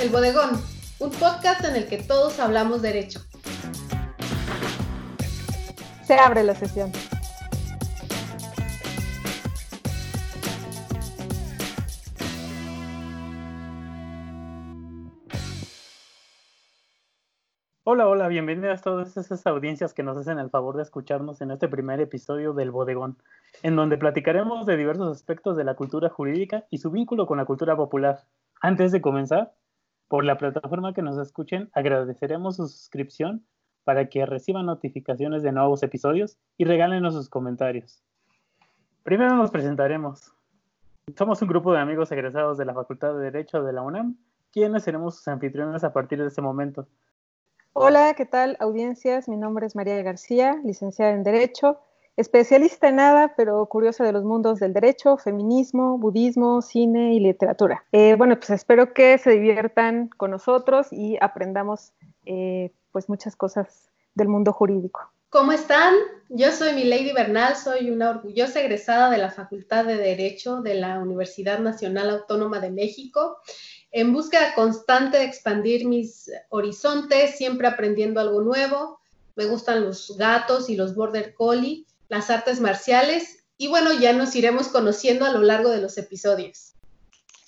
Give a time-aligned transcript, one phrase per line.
[0.00, 0.50] El Bodegón,
[1.00, 3.18] un podcast en el que todos hablamos derecho.
[6.04, 6.92] Se abre la sesión.
[17.82, 21.50] Hola, hola, bienvenidas a todas esas audiencias que nos hacen el favor de escucharnos en
[21.50, 23.18] este primer episodio del Bodegón,
[23.64, 27.46] en donde platicaremos de diversos aspectos de la cultura jurídica y su vínculo con la
[27.46, 28.26] cultura popular.
[28.60, 29.54] Antes de comenzar,
[30.08, 33.44] por la plataforma que nos escuchen, agradeceremos su suscripción
[33.84, 38.02] para que reciban notificaciones de nuevos episodios y regálenos sus comentarios.
[39.02, 40.32] Primero nos presentaremos.
[41.16, 44.18] Somos un grupo de amigos egresados de la Facultad de Derecho de la UNAM,
[44.52, 46.86] quienes seremos sus anfitriones a partir de este momento.
[47.72, 49.28] Hola, ¿qué tal audiencias?
[49.28, 51.80] Mi nombre es María García, licenciada en Derecho,
[52.18, 57.84] especialista en nada, pero curiosa de los mundos del derecho, feminismo, budismo, cine y literatura.
[57.92, 61.92] Eh, bueno, pues espero que se diviertan con nosotros y aprendamos
[62.26, 65.12] eh, pues muchas cosas del mundo jurídico.
[65.30, 65.94] ¿Cómo están?
[66.28, 70.98] Yo soy Milady Bernal, soy una orgullosa egresada de la Facultad de Derecho de la
[70.98, 73.38] Universidad Nacional Autónoma de México
[73.90, 79.00] en búsqueda constante de expandir mis horizontes, siempre aprendiendo algo nuevo.
[79.36, 84.34] Me gustan los gatos y los border collie, las artes marciales y bueno, ya nos
[84.34, 86.74] iremos conociendo a lo largo de los episodios.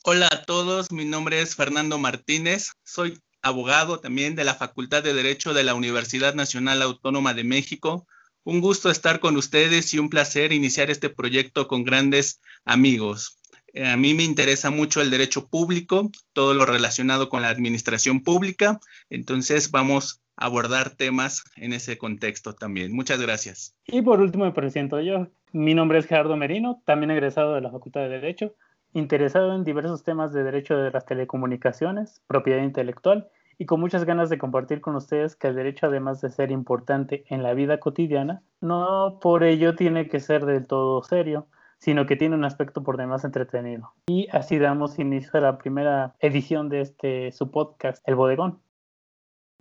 [0.02, 5.14] Hola a todos, mi nombre es Fernando Martínez, soy abogado también de la Facultad de
[5.14, 8.06] Derecho de la Universidad Nacional Autónoma de México.
[8.42, 13.38] Un gusto estar con ustedes y un placer iniciar este proyecto con grandes amigos.
[13.72, 18.22] Eh, a mí me interesa mucho el derecho público, todo lo relacionado con la administración
[18.22, 18.80] pública,
[19.10, 22.92] entonces vamos abordar temas en ese contexto también.
[22.92, 23.76] Muchas gracias.
[23.86, 25.28] Y por último me presento yo.
[25.52, 28.54] Mi nombre es Gerardo Merino, también egresado de la Facultad de Derecho,
[28.92, 34.30] interesado en diversos temas de derecho de las telecomunicaciones, propiedad intelectual y con muchas ganas
[34.30, 38.42] de compartir con ustedes que el derecho, además de ser importante en la vida cotidiana,
[38.60, 41.46] no por ello tiene que ser del todo serio
[41.80, 43.94] sino que tiene un aspecto por demás entretenido.
[44.06, 48.60] Y así damos inicio a la primera edición de este su podcast, El Bodegón.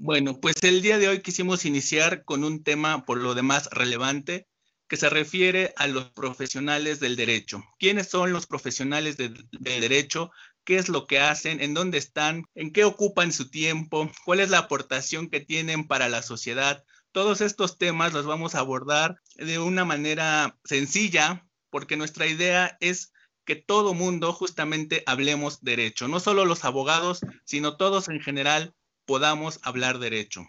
[0.02, 4.48] Bueno, pues el día de hoy quisimos iniciar con un tema por lo demás relevante
[4.88, 7.66] que se refiere a los profesionales del derecho.
[7.78, 10.32] ¿Quiénes son los profesionales del derecho?
[10.64, 11.60] ¿Qué es lo que hacen?
[11.60, 12.46] ¿En dónde están?
[12.56, 14.10] ¿En qué ocupan su tiempo?
[14.24, 16.82] ¿Cuál es la aportación que tienen para la sociedad?
[17.12, 23.12] Todos estos temas los vamos a abordar de una manera sencilla, porque nuestra idea es
[23.44, 28.74] que todo mundo justamente hablemos derecho, no solo los abogados, sino todos en general
[29.10, 30.46] podamos hablar derecho.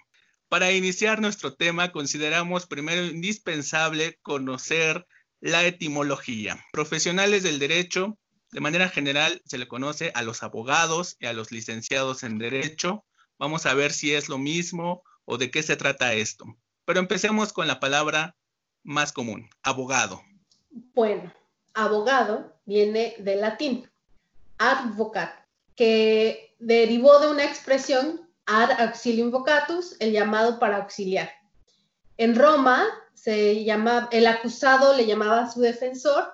[0.50, 5.06] Para iniciar nuestro tema, consideramos primero indispensable conocer
[5.40, 6.62] la etimología.
[6.70, 8.18] Profesionales del derecho,
[8.52, 13.06] de manera general, se le conoce a los abogados y a los licenciados en derecho.
[13.38, 16.44] Vamos a ver si es lo mismo o de qué se trata esto.
[16.84, 18.36] Pero empecemos con la palabra
[18.82, 20.22] más común, abogado.
[20.92, 21.32] Bueno,
[21.72, 23.88] abogado viene del latín,
[24.58, 31.30] advocat, que derivó de una expresión ad auxilium vocatus, el llamado para auxiliar.
[32.16, 36.32] En Roma, se llama, el acusado le llamaba a su defensor,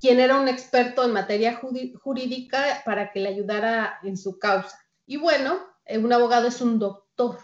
[0.00, 1.60] quien era un experto en materia
[2.02, 4.78] jurídica para que le ayudara en su causa.
[5.06, 7.38] Y bueno, eh, un abogado es un doctor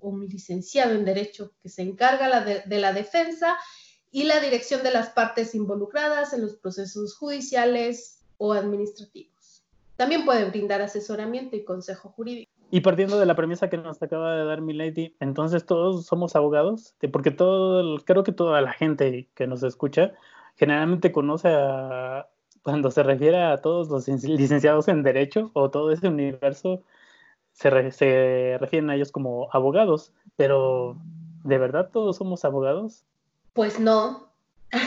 [0.00, 3.56] o un licenciado en derecho que se encarga de la defensa
[4.10, 9.64] y la dirección de las partes involucradas en los procesos judiciales o administrativos.
[9.96, 12.51] También puede brindar asesoramiento y consejo jurídico.
[12.74, 16.94] Y partiendo de la premisa que nos acaba de dar Milady, entonces todos somos abogados,
[17.12, 20.14] porque todo, creo que toda la gente que nos escucha
[20.56, 22.28] generalmente conoce a,
[22.62, 26.82] cuando se refiere a todos los licenciados en Derecho o todo ese universo,
[27.52, 30.96] se, se refieren a ellos como abogados, pero
[31.44, 33.04] ¿de verdad todos somos abogados?
[33.52, 34.32] Pues no.
[34.72, 34.78] no,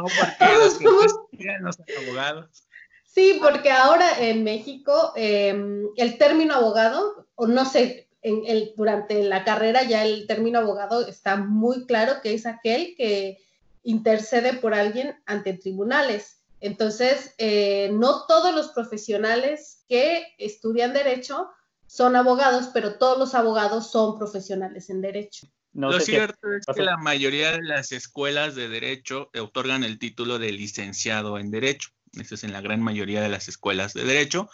[0.00, 2.67] porque los abogados.
[3.08, 9.22] Sí, porque ahora en México em, el término abogado, o no sé, en el, durante
[9.24, 13.38] la carrera ya el término abogado está muy claro que es aquel que
[13.82, 16.42] intercede por alguien ante tribunales.
[16.60, 21.48] Entonces, eh, no todos los profesionales que estudian derecho
[21.86, 25.48] son abogados, pero todos los abogados son profesionales en derecho.
[25.72, 30.52] Lo cierto es que la mayoría de las escuelas de derecho otorgan el título de
[30.52, 31.90] licenciado en derecho.
[32.12, 34.48] Eso es en la gran mayoría de las escuelas de derecho,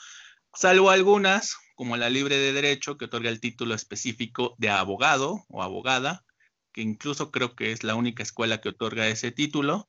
[0.54, 5.62] salvo algunas, como la Libre de Derecho, que otorga el título específico de abogado o
[5.62, 6.24] abogada,
[6.72, 9.88] que incluso creo que es la única escuela que otorga ese título.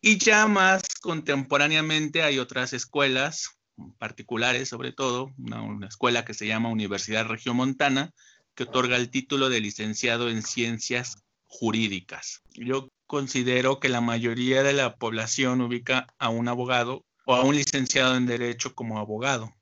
[0.00, 3.58] Y ya más contemporáneamente hay otras escuelas
[3.98, 8.12] particulares sobre todo, una, escuela que se llama Universidad Regiomontana,
[8.54, 12.42] que otorga el título de licenciado en ciencias jurídicas.
[12.54, 17.56] Yo considero que la mayoría de la población ubica a un abogado o a un
[17.56, 19.52] licenciado en derecho como abogado.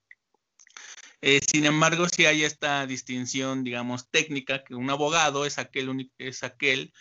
[1.22, 6.42] Eh, sin embargo, si hay esta distinción, digamos, técnica, que un abogado es aquel, es
[6.42, 6.92] aquel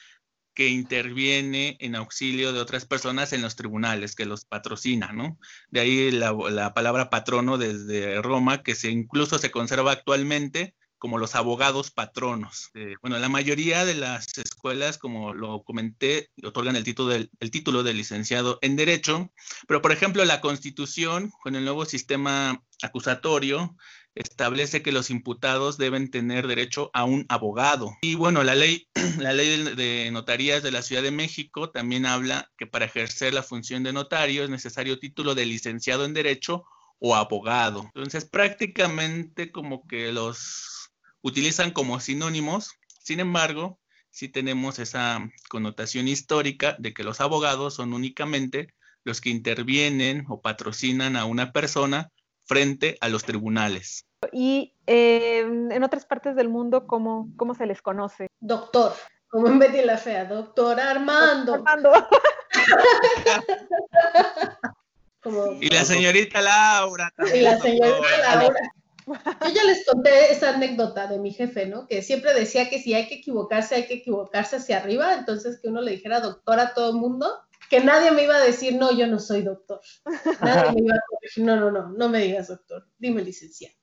[0.54, 5.38] que interviene en auxilio de otras personas en los tribunales, que los patrocina, ¿no?
[5.70, 10.74] De ahí la, palabra patrono desde Roma, que se, incluso se conserva actualmente
[11.06, 12.72] como los abogados patronos.
[12.74, 17.52] Eh, bueno, la mayoría de las escuelas, como lo comenté, otorgan el título, del, el
[17.52, 19.32] título de licenciado en Derecho,
[19.68, 23.78] pero por ejemplo la Constitución, con el nuevo sistema acusatorio,
[24.16, 27.96] establece que los imputados deben tener derecho a un abogado.
[28.02, 28.88] Y bueno, la ley,
[29.20, 33.44] la ley de notarías de la Ciudad de México también habla que para ejercer la
[33.44, 36.66] función de notario es necesario título de licenciado en Derecho
[36.98, 37.92] o abogado.
[37.94, 40.75] Entonces, prácticamente como que los
[41.26, 42.78] utilizan como sinónimos.
[43.04, 43.80] Sin embargo,
[44.12, 48.68] sí tenemos esa connotación histórica de que los abogados son únicamente
[49.04, 52.12] los que intervienen o patrocinan a una persona
[52.46, 54.06] frente a los tribunales.
[54.32, 58.28] Y em, en otras partes del mundo, ¿cómo, ¿cómo se les conoce?
[58.40, 58.94] Doctor,
[59.28, 61.56] como en Betty la Fea, doctor Armando.
[61.56, 61.92] Armando.
[65.60, 67.12] y la señorita Laura.
[67.34, 68.60] y la señorita Laura.
[69.08, 71.88] Yo ya les conté esa anécdota de mi jefe, ¿no?
[71.88, 75.68] Que siempre decía que si hay que equivocarse, hay que equivocarse hacia arriba, entonces que
[75.68, 78.96] uno le dijera doctor a todo el mundo que nadie me iba a decir, no,
[78.96, 79.82] yo no soy doctor.
[80.42, 83.76] Nadie me iba a decir, no, no, no, no me digas doctor, dime licenciado.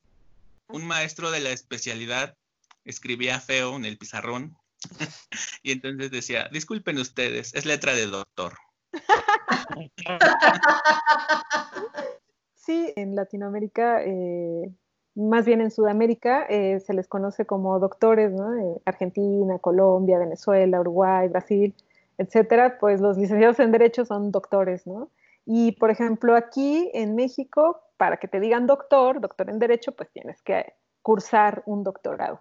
[0.69, 2.37] Un maestro de la especialidad
[2.85, 4.57] escribía feo en el pizarrón
[5.63, 8.57] y entonces decía, disculpen ustedes, es letra de doctor.
[12.65, 14.73] Sí, en Latinoamérica, eh,
[15.15, 18.55] más bien en Sudamérica, eh, se les conoce como doctores, ¿no?
[18.55, 21.75] Eh, Argentina, Colombia, Venezuela, Uruguay, Brasil
[22.19, 25.11] etcétera, pues los licenciados en Derecho son doctores, ¿no?
[25.45, 30.11] Y, por ejemplo, aquí en México, para que te digan doctor, doctor en Derecho, pues
[30.11, 30.73] tienes que
[31.03, 32.41] cursar un doctorado.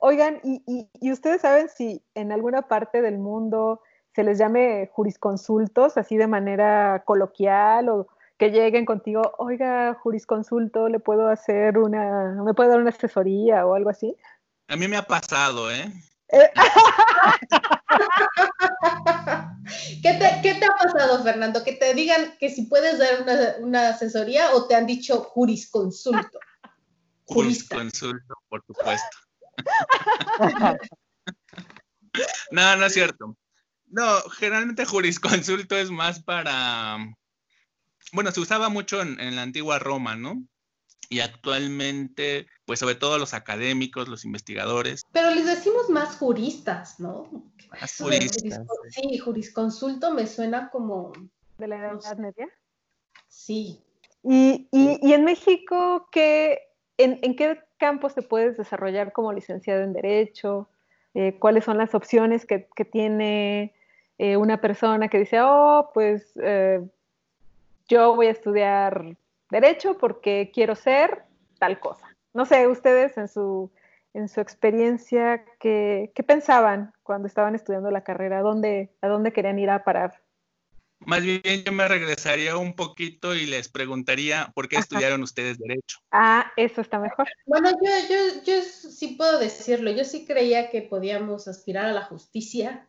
[0.00, 3.80] Oigan, ¿y, ustedes saben si en alguna parte del mundo
[4.14, 11.00] se les llame jurisconsultos, así de manera coloquial, o que lleguen contigo, oiga, jurisconsulto, le
[11.00, 14.16] puedo hacer una, me puede dar una asesoría o algo así?
[14.68, 15.92] A mí me ha pasado, ¿eh?
[16.28, 16.50] eh
[20.02, 21.62] ¿Qué, te, ha pasado, Fernando?
[21.64, 26.38] Que te digan que si puedes dar una, asesoría o te han dicho jurisconsulto.
[27.24, 29.18] Jurisconsulto, por supuesto.
[32.52, 33.36] no, no es cierto.
[33.86, 36.98] No, generalmente jurisconsulto es más para.
[38.12, 40.42] Bueno, se usaba mucho en la antigua Roma, ¿no?
[41.08, 45.02] y actualmente, pues sobre todo los académicos, los investigadores.
[45.12, 47.28] Pero les decimos más juristas, ¿no?
[47.70, 48.62] Más juristas.
[48.90, 51.12] Sí, jurisconsulto me suena como...
[51.58, 52.48] ¿De la Edad Media?
[53.28, 53.82] Sí.
[54.22, 56.58] ¿Y, y, en México qué,
[56.98, 60.68] en, en, qué campos te puedes desarrollar como licenciado en Derecho?
[61.14, 63.74] Eh, ¿Cuáles son las opciones que, que tiene
[64.18, 66.82] eh, una persona que dice, oh, pues eh,
[67.88, 69.16] yo voy a estudiar
[69.50, 71.24] derecho porque quiero ser
[71.58, 72.16] tal cosa.
[72.34, 73.72] No sé, ustedes en su,
[74.12, 78.38] en su experiencia, ¿qué, pensaban cuando estaban estudiando la carrera?
[78.38, 80.22] ¿A dónde, ¿A dónde querían ir a parar?
[81.00, 85.98] Más bien yo me regresaría un poquito y les preguntaría por qué estudiaron ustedes derecho.
[86.10, 87.28] Ah, eso está mejor.
[87.44, 89.90] Bueno, yo, yo, yo sí puedo decirlo.
[89.90, 92.88] Yo sí creía que podíamos aspirar a la justicia,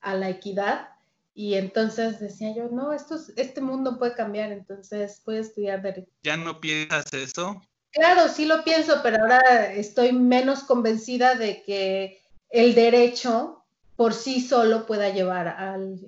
[0.00, 0.93] a la equidad,
[1.34, 6.10] y entonces decía yo, no, esto, este mundo puede cambiar, entonces puedo estudiar derecho.
[6.22, 7.60] ¿Ya no piensas eso?
[7.90, 13.64] Claro, sí lo pienso, pero ahora estoy menos convencida de que el derecho
[13.96, 16.00] por sí solo pueda llevar al,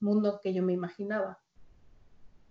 [0.00, 1.38] mundo que yo me imaginaba.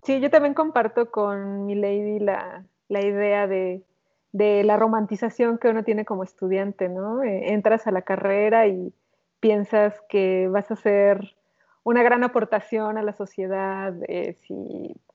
[0.04, 3.84] Sí, yo también comparto con mi lady la, idea de,
[4.32, 7.24] de, la romantización que uno tiene como estudiante, ¿no?
[7.24, 8.94] Eh, entras a la carrera y
[9.40, 11.36] piensas que vas a ser
[11.84, 14.38] una gran aportación a la sociedad eh,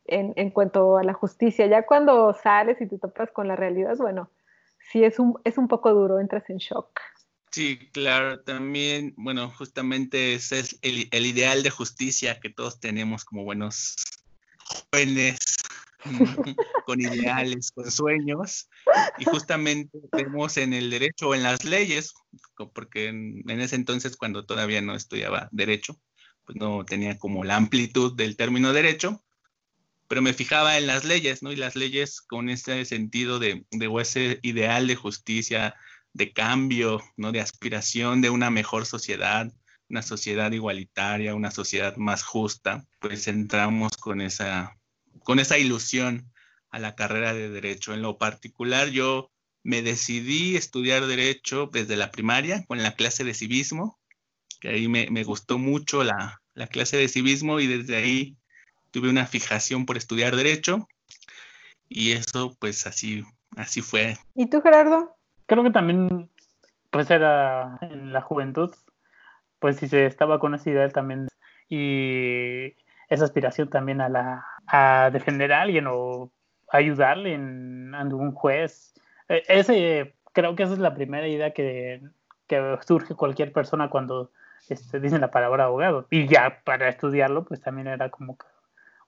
[0.07, 1.67] en, cuanto a la justicia.
[1.67, 4.31] Ya cuando sales y te topas con la realidad, bueno,
[4.91, 7.01] sí es un, es un poco duro, entras en shock.
[7.51, 13.25] Sí, claro, también, bueno, justamente ese es el, el ideal de justicia que todos tenemos
[13.25, 13.95] como buenos
[14.91, 15.39] jóvenes
[16.87, 18.69] con ideales, con sueños,
[19.19, 22.15] y justamente vemos en el derecho o en las leyes,
[22.75, 25.99] porque en, ese entonces cuando todavía no estudiaba derecho,
[26.45, 29.23] pues no tenía como la amplitud del término derecho,
[30.09, 31.53] pero me fijaba en las leyes, ¿no?
[31.53, 35.75] Y las leyes con ese sentido de, de ese ideal de justicia,
[36.13, 37.33] de cambio, ¿no?
[37.33, 39.53] De aspiración de una mejor sociedad,
[39.89, 44.79] una sociedad igualitaria, una sociedad más justa, pues entramos con esa,
[45.21, 46.33] con esa ilusión
[46.71, 47.95] a la carrera de derecho.
[47.95, 49.31] En lo particular, yo
[49.63, 53.99] me decidí estudiar derecho desde la primaria con la clase de civismo,
[54.65, 58.39] que ahí me, me gustó mucho la, la clase de civismo y desde ahí
[58.93, 60.89] tuve una fijación por estudiar derecho
[61.87, 63.25] y eso pues así,
[63.59, 64.17] así fue.
[64.35, 65.17] ¿Y tú, Gerardo?
[65.45, 66.31] Creo que también
[66.89, 68.75] pues era en la juventud,
[69.59, 71.29] pues si se estaba con esa idea también
[71.69, 72.75] y
[73.11, 76.33] esa aspiración también a la a defender a alguien o
[76.71, 78.95] ayudarle en algún juez.
[79.29, 82.01] E, ese creo que esa es la primera idea que,
[82.47, 84.33] que surge cualquier persona cuando
[84.69, 86.07] este, dicen la palabra abogado.
[86.11, 88.39] Y ya para estudiarlo, pues también era como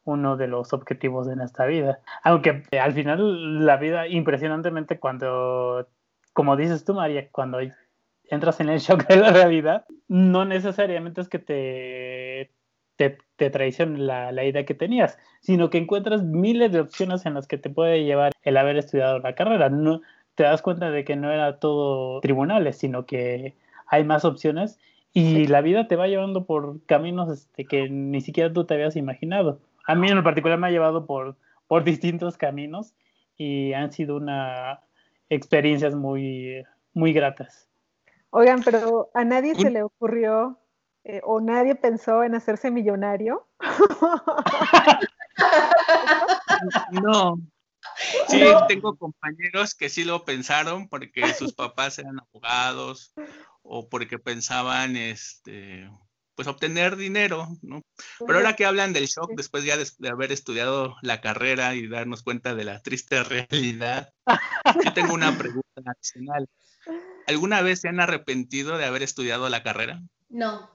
[0.05, 2.01] uno de los objetivos de nuestra vida.
[2.23, 5.89] Aunque eh, al final la vida, impresionantemente, cuando,
[6.33, 7.59] como dices tú, María, cuando
[8.25, 12.53] entras en el shock de la realidad, no necesariamente es que te,
[12.97, 17.35] te, te traicione la, la, idea que tenías, sino que encuentras miles de opciones en
[17.35, 19.69] las que te puede llevar el haber estudiado la carrera.
[19.71, 20.03] No,
[20.37, 24.79] te das cuenta de que no era todo tribunales, sino que hay más opciones
[25.19, 28.97] y la vida te va llevando por caminos este, que ni siquiera tú te habías
[28.97, 31.37] imaginado a mí en particular me ha llevado por,
[31.69, 32.95] por distintos caminos
[33.37, 34.81] y han sido una
[35.29, 37.69] experiencias muy, muy gratas.
[38.31, 40.59] Oigan, pero a nadie se le ocurrió
[41.05, 43.47] eh, o nadie pensó en hacerse millonario.
[47.03, 47.41] no.
[48.29, 53.15] Sí, tengo compañeros que sí lo pensaron porque sus papás eran abogados
[53.69, 55.89] o porque pensaban, este,
[56.35, 57.83] pues obtener dinero, ¿no?
[58.25, 62.23] Pero ahora que hablan del shock después ya de, haber estudiado la carrera y darnos
[62.23, 64.13] cuenta de la triste realidad,
[64.85, 66.49] yo tengo una pregunta adicional.
[67.27, 70.01] ¿Alguna vez se han arrepentido de haber estudiado la carrera?
[70.29, 70.71] No.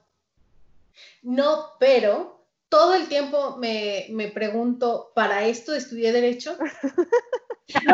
[1.22, 6.58] No, pero todo el tiempo me, me pregunto, ¿para esto estudié derecho?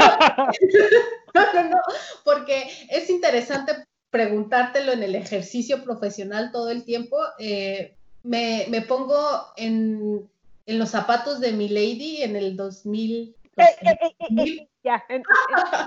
[1.34, 1.78] no, no, no,
[2.24, 3.84] porque es interesante
[4.18, 7.94] preguntártelo en el ejercicio profesional todo el tiempo, eh,
[8.24, 9.16] me, me, pongo
[9.56, 10.28] en,
[10.66, 13.36] en, los zapatos de mi lady en el 2000.
[13.58, 15.04] Eh, eh, ya,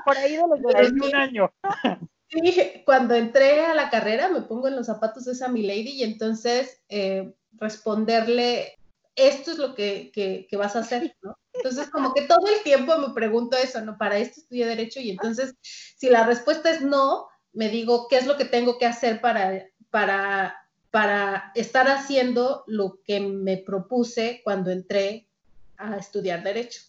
[0.06, 0.62] por ahí de los
[0.94, 1.04] 2000.
[1.04, 1.52] un año.
[2.30, 5.90] Sí, cuando entré a la carrera me pongo en los zapatos de esa mi lady
[5.90, 6.82] y entonces
[7.58, 8.80] responderle,
[9.18, 11.38] esto es lo que, que, que, vas a hacer, ¿no?
[11.52, 13.98] Entonces, como que todo el tiempo me pregunto eso, ¿no?
[13.98, 18.26] Para esto estudié derecho y entonces, si la respuesta es no, me digo qué es
[18.26, 20.56] lo que tengo que hacer para, para,
[20.90, 25.28] para estar haciendo lo que me propuse cuando entré
[25.78, 26.82] a estudiar derecho.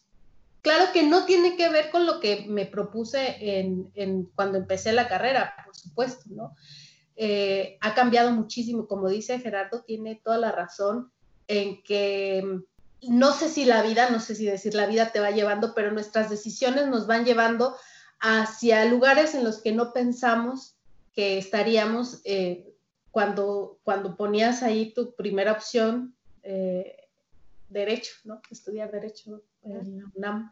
[0.60, 4.92] Claro que no tiene que ver con lo que me propuse en, en cuando empecé
[4.92, 6.54] la carrera, por supuesto, ¿no?
[7.16, 11.12] Eh, ha cambiado muchísimo, como dice Gerardo, tiene toda la razón
[11.48, 12.62] en que
[13.02, 15.90] no sé si la vida, no sé si decir la vida te va llevando, pero
[15.90, 17.76] nuestras decisiones nos van llevando
[18.22, 20.76] hacia lugares en los que no pensamos
[21.12, 22.72] que estaríamos eh,
[23.10, 26.96] cuando, cuando ponías ahí tu primera opción, eh,
[27.68, 28.40] derecho, ¿no?
[28.50, 30.50] Estudiar derecho en UNAM.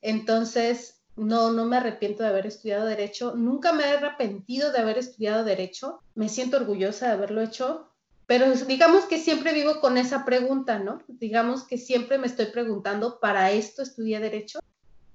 [0.00, 3.34] Entonces, no, no me arrepiento de haber estudiado derecho.
[3.34, 6.00] Nunca me he arrepentido de haber estudiado derecho.
[6.14, 7.90] Me siento orgullosa de haberlo hecho.
[8.26, 11.02] Pero digamos que siempre vivo con esa pregunta, ¿no?
[11.08, 14.60] Digamos que siempre me estoy preguntando, ¿para esto estudié derecho?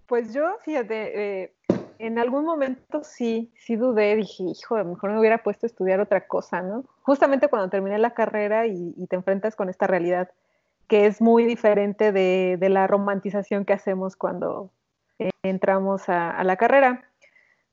[0.08, 1.56] Pues yo, fíjate, eh,
[2.00, 6.28] en algún momento sí, sí dudé, dije, hijo, mejor me hubiera puesto a estudiar otra
[6.28, 6.86] cosa, ¿no?
[7.02, 10.32] Justamente cuando terminé la carrera y, te enfrentas con esta realidad
[10.88, 14.72] que es muy diferente de, la romantización que hacemos cuando
[15.44, 17.10] entramos a, la carrera.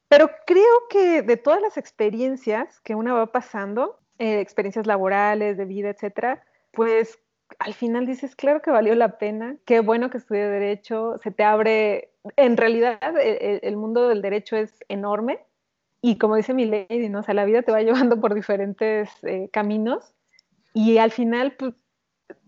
[0.08, 5.64] Pero creo que de todas las experiencias que una va pasando, eh, experiencias laborales, de
[5.64, 7.18] vida, etcétera, pues
[7.58, 11.42] al final dices, claro que valió la pena, qué bueno que estudié Derecho, se te
[11.42, 15.40] abre, en realidad el, mundo del derecho es enorme
[16.02, 17.20] y como dice mi lady, ¿no?
[17.20, 20.14] o sea, la vida te va llevando por diferentes eh, caminos
[20.72, 21.74] y al final, pues,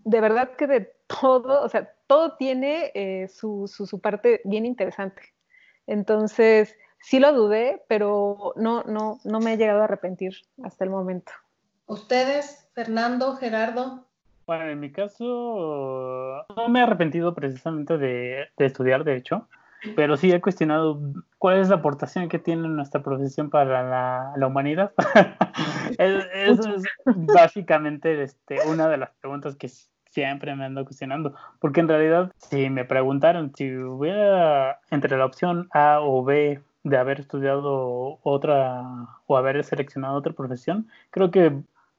[0.05, 4.65] de verdad que de todo, o sea, todo tiene eh, su, su, su, parte bien
[4.65, 5.33] interesante.
[5.87, 10.89] Entonces, sí lo dudé, pero no, no, no me he llegado a arrepentir hasta el
[10.89, 11.33] momento.
[11.85, 14.07] ¿Ustedes, Fernando, Gerardo?
[14.45, 19.47] Bueno, en mi caso, no me he arrepentido precisamente de, estudiar Derecho,
[19.95, 20.99] pero sí he cuestionado
[21.37, 23.83] cuál es la aportación que tiene nuestra profesión para
[24.35, 24.91] la, humanidad.
[25.97, 29.69] Eso es básicamente este, una de las preguntas que
[30.13, 35.67] siempre me ando cuestionando, porque en realidad si me preguntaron si hubiera entre la opción
[35.73, 38.83] A o B de haber estudiado otra
[39.25, 41.53] o haber seleccionado otra profesión, creo que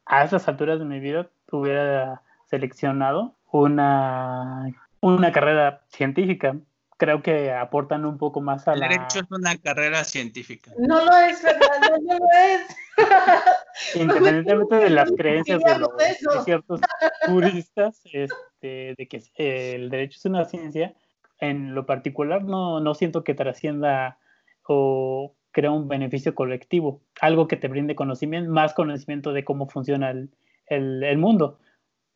[0.06, 6.56] a esas alturas de mi vida hubiera seleccionado una, una carrera científica.
[6.96, 8.88] Creo que aportan un poco más a el la...
[8.88, 10.72] derecho es una carrera científica.
[10.78, 12.76] No lo es, Fernando, no lo es.
[13.94, 16.80] Independientemente de las creencias de, los, de ciertos
[17.26, 20.94] juristas, este, de que el derecho es una ciencia,
[21.40, 24.18] en lo particular no, no siento que trascienda
[24.66, 30.10] o crea un beneficio colectivo, algo que te brinde conocimiento, más conocimiento de cómo funciona
[30.10, 30.30] el,
[30.66, 31.58] el, el mundo.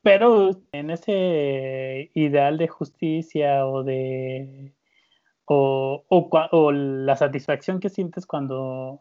[0.02, 4.72] Pero en ese ideal de justicia o de
[5.44, 9.00] o, o, o, la satisfacción que sientes cuando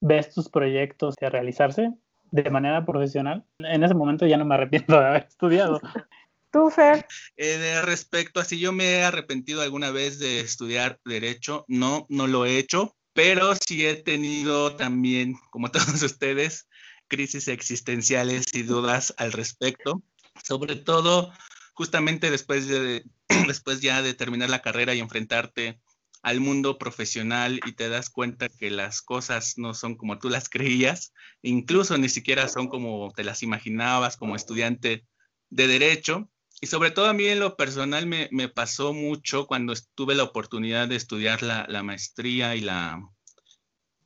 [0.00, 1.92] ves tus proyectos realizarse
[2.30, 5.80] de manera profesional, en ese momento ya no me arrepiento de haber estudiado.
[6.50, 7.06] ¿Tú, Fer?
[7.36, 12.06] Eh, de respecto a si yo me he arrepentido alguna vez de estudiar derecho, no,
[12.08, 16.68] no lo he hecho, pero sí he tenido también, como todos ustedes,
[17.08, 20.02] crisis existenciales y dudas al respecto
[20.42, 21.32] sobre todo
[21.74, 23.04] justamente después, de,
[23.46, 25.80] después ya de terminar la carrera y enfrentarte
[26.22, 30.48] al mundo profesional y te das cuenta que las cosas no son como tú las
[30.48, 31.12] creías,
[31.42, 35.06] incluso ni siquiera son como te las imaginabas como estudiante
[35.50, 36.28] de derecho.
[36.60, 40.24] Y sobre todo a mí en lo personal me, me pasó mucho cuando tuve la
[40.24, 42.98] oportunidad de estudiar la, la maestría y la,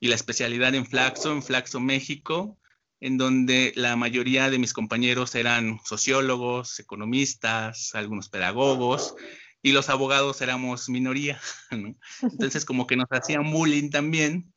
[0.00, 2.59] y la especialidad en Flaxo, en Flaxo, México
[3.00, 9.14] en donde la mayoría de mis compañeros eran sociólogos, economistas, algunos pedagogos,
[9.62, 11.40] y los abogados éramos minoría.
[12.22, 14.52] Entonces, como que nos hacían bullying también,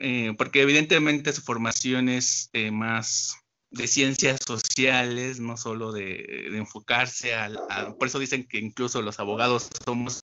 [0.00, 3.36] eh, porque evidentemente su formación es eh, más
[3.70, 7.58] de ciencias sociales, no solo de, enfocarse al,
[7.98, 10.20] Por eso dicen que incluso los abogados somos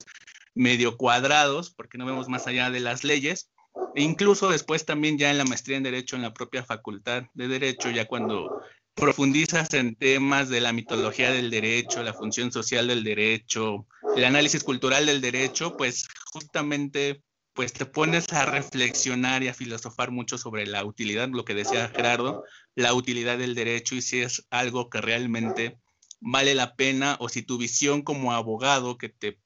[0.54, 3.50] medio cuadrados, porque no vemos más allá de las leyes,
[3.94, 7.48] e incluso después también ya en la maestría en Derecho, en la propia facultad de
[7.48, 8.62] Derecho, ya cuando
[8.94, 13.86] profundizas en temas de la mitología del derecho, la función social del derecho,
[14.16, 20.10] el análisis cultural del derecho, pues justamente pues te pones a reflexionar y a filosofar
[20.10, 24.46] mucho sobre la utilidad, lo que decía Gerardo, la utilidad del derecho y si es
[24.50, 25.78] algo que realmente
[26.20, 29.40] vale la pena o si tu visión como abogado que te,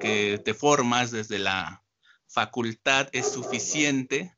[0.00, 1.83] que te formas desde la
[2.34, 4.34] facultad es suficiente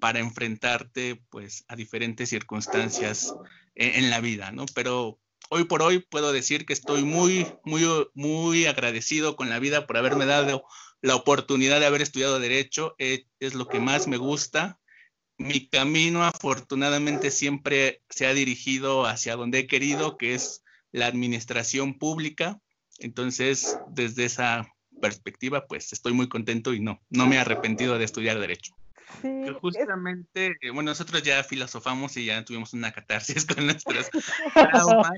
[0.00, 3.32] para enfrentarte pues a diferentes circunstancias
[3.76, 4.66] en, la vida, ¿no?
[4.74, 9.86] Pero hoy por hoy puedo decir que estoy muy, muy, muy agradecido con la vida
[9.86, 10.64] por haberme dado
[11.00, 14.80] la oportunidad de haber estudiado derecho, eh, es lo que más me gusta.
[15.38, 21.98] Mi camino afortunadamente siempre se ha dirigido hacia donde he querido, que es la administración
[21.98, 22.60] pública.
[22.98, 24.66] Entonces, desde esa
[25.02, 28.72] perspectiva, pues estoy muy contento y no, no me he arrepentido de estudiar Derecho.
[29.20, 34.10] Sí, justamente, eh, bueno, nosotros ya filosofamos y ya tuvimos una catarsis con nuestras
[34.54, 35.10] traumas.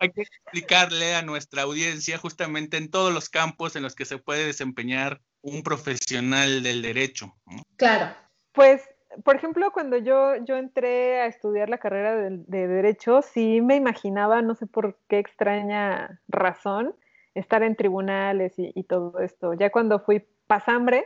[0.00, 4.18] Hay que explicarle a nuestra audiencia justamente en todos los campos en los que se
[4.18, 7.36] puede desempeñar un profesional del derecho.
[7.76, 8.14] Claro.
[8.52, 8.82] Pues,
[9.24, 13.76] por ejemplo, cuando yo, yo entré a estudiar la carrera de, de Derecho, sí me
[13.76, 16.96] imaginaba, no sé por qué extraña razón,
[17.34, 19.54] estar en tribunales y, todo esto.
[19.54, 21.04] Ya cuando fui pasambre,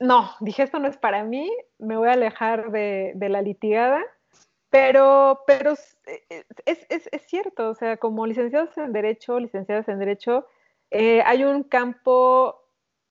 [0.00, 4.02] no, dije esto no es para mí, me voy a alejar de, la litigada,
[4.70, 5.72] pero, pero
[6.64, 10.46] es, es, cierto, o sea, como licenciados en Derecho, licenciadas en Derecho,
[10.90, 12.62] eh, hay un campo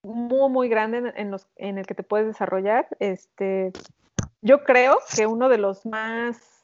[0.01, 2.87] muy, muy grande en, los, en, el que te puedes desarrollar.
[2.99, 3.71] Este,
[4.41, 6.54] yo creo que uno de los más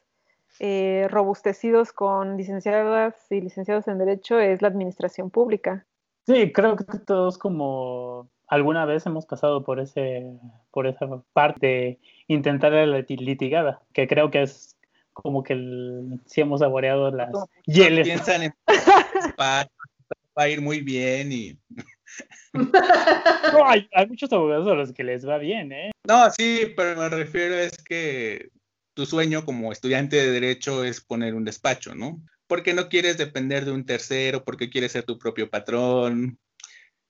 [0.64, 5.88] eh, robustecidos con licenciadas y licenciados en Derecho es la administración pública.
[6.28, 10.24] Sí, creo que todos como alguna vez hemos pasado por ese
[10.70, 14.78] por esa parte de intentar la litigada, que creo que es
[15.14, 17.32] como que el, sí hemos saboreado las
[17.66, 18.08] hieles.
[18.08, 18.54] Piensan en
[19.40, 19.66] va
[20.36, 21.58] a ir muy bien y
[22.54, 25.90] no, hay, hay, muchos abogados a los que les va bien, ¿eh?
[26.08, 28.52] No, sí, pero me refiero es que
[28.94, 32.22] tu sueño como estudiante de derecho es poner un despacho, ¿no?
[32.48, 36.38] Porque no quieres depender de un tercero, porque quieres ser tu propio patrón.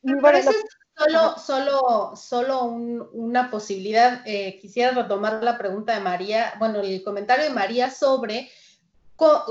[0.02, 0.63] Pero eso es
[0.96, 4.22] solo, solo, solo una posibilidad.
[4.26, 8.50] Eh, quisiera retomar la pregunta de María, bueno, el comentario de María sobre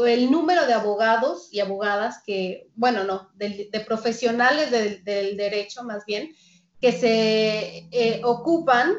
[0.05, 6.35] el número de abogados y abogadas que, bueno, no, de, profesionales del, derecho más bien,
[6.81, 8.95] que se eh, ocupan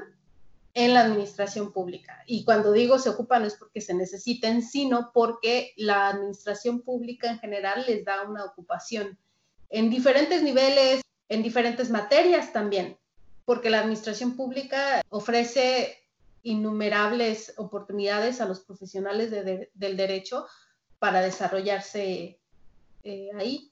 [0.73, 2.23] en la administración pública.
[2.25, 7.29] Y cuando digo se ocupan no es porque se necesiten, sino porque la administración pública
[7.29, 9.17] en general les da una ocupación
[9.69, 12.97] en diferentes niveles, en diferentes materias también,
[13.45, 15.97] porque la administración pública ofrece
[16.43, 20.47] innumerables oportunidades a los profesionales del derecho
[20.99, 22.39] para desarrollarse
[23.03, 23.71] eh, ahí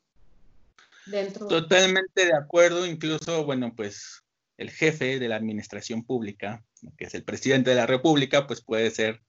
[1.06, 1.48] dentro.
[1.48, 4.24] Totalmente de acuerdo, incluso, bueno, pues
[4.58, 6.64] el jefe de la administración pública,
[6.98, 9.22] que es el presidente de la República, pues puede ser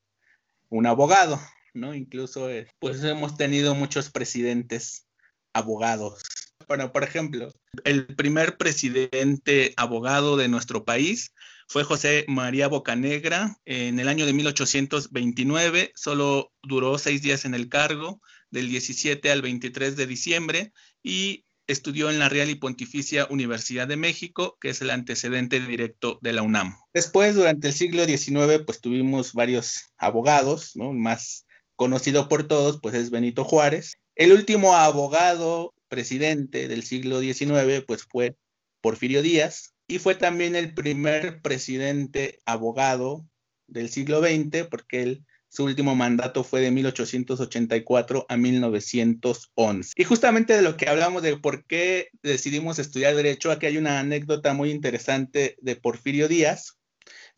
[0.68, 1.40] un abogado,
[1.74, 1.94] ¿no?
[1.94, 5.06] Incluso, eh, pues hemos tenido muchos presidentes
[5.52, 6.22] abogados.
[6.68, 7.52] Bueno, por ejemplo,
[7.84, 11.32] el primer presidente abogado de nuestro país
[11.68, 17.68] fue José María Bocanegra en el año de 1829, solo duró seis días en el
[17.68, 23.86] cargo, del 17 al 23 de diciembre, y estudió en la Real y Pontificia Universidad
[23.86, 26.76] de México, que es el antecedente directo de la UNAM.
[26.92, 30.92] Después, durante el siglo XIX, pues tuvimos varios abogados, ¿no?
[30.92, 33.98] más conocido por todos, pues es Benito Juárez.
[34.14, 38.36] El último abogado presidente del siglo XIX, pues fue
[38.80, 43.26] Porfirio Díaz, y fue también el primer presidente abogado
[43.66, 49.92] del siglo XX, porque él, su último mandato fue de 1884 a 1911.
[49.96, 53.98] Y justamente de lo que hablamos de por qué decidimos estudiar derecho, aquí hay una
[53.98, 56.78] anécdota muy interesante de Porfirio Díaz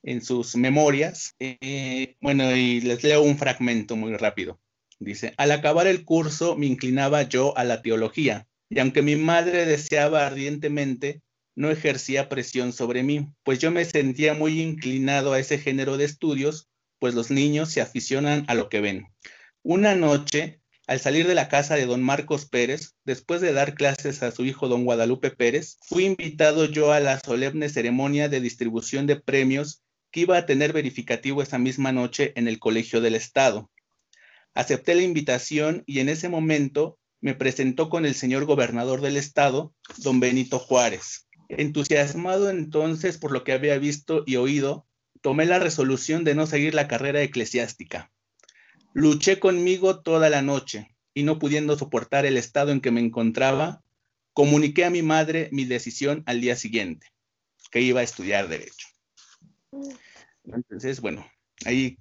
[0.03, 1.35] en sus memorias.
[1.41, 4.61] Eh, bueno, y les leo un fragmento muy rápido.
[4.99, 9.67] Dice, al acabar el curso me inclinaba yo a la teología, y aunque mi madre
[9.67, 11.23] deseaba ardientemente
[11.55, 16.05] no ejercía presión sobre mí, pues yo me sentía muy inclinado a ese género de
[16.05, 16.69] estudios,
[17.03, 19.09] pues los niños se aficionan a lo que ven.
[19.65, 24.23] Una noche, al salir de la casa de don Marcos Pérez, después de dar clases
[24.23, 29.09] a su hijo don Guadalupe Pérez, fui invitado yo a la solemne ceremonia de distribución
[29.09, 33.69] de premios que iba a tener verificativo esa misma noche en el Colegio del Estado.
[34.55, 39.75] Acepté la invitación y en ese momento me presentó con el señor gobernador del estado,
[39.97, 41.27] don Benito Juárez.
[41.49, 44.87] Entusiasmado entonces por lo que había visto y oído,
[45.23, 48.11] tomé la resolución de no seguir la carrera eclesiástica.
[48.93, 53.83] Luché conmigo toda la noche y no pudiendo soportar el estado en que me encontraba,
[54.35, 57.07] comuniqué a mi madre mi decisión al día siguiente,
[57.71, 58.89] que iba a estudiar derecho.
[60.45, 61.27] Entonces, bueno,
[61.65, 61.99] ahí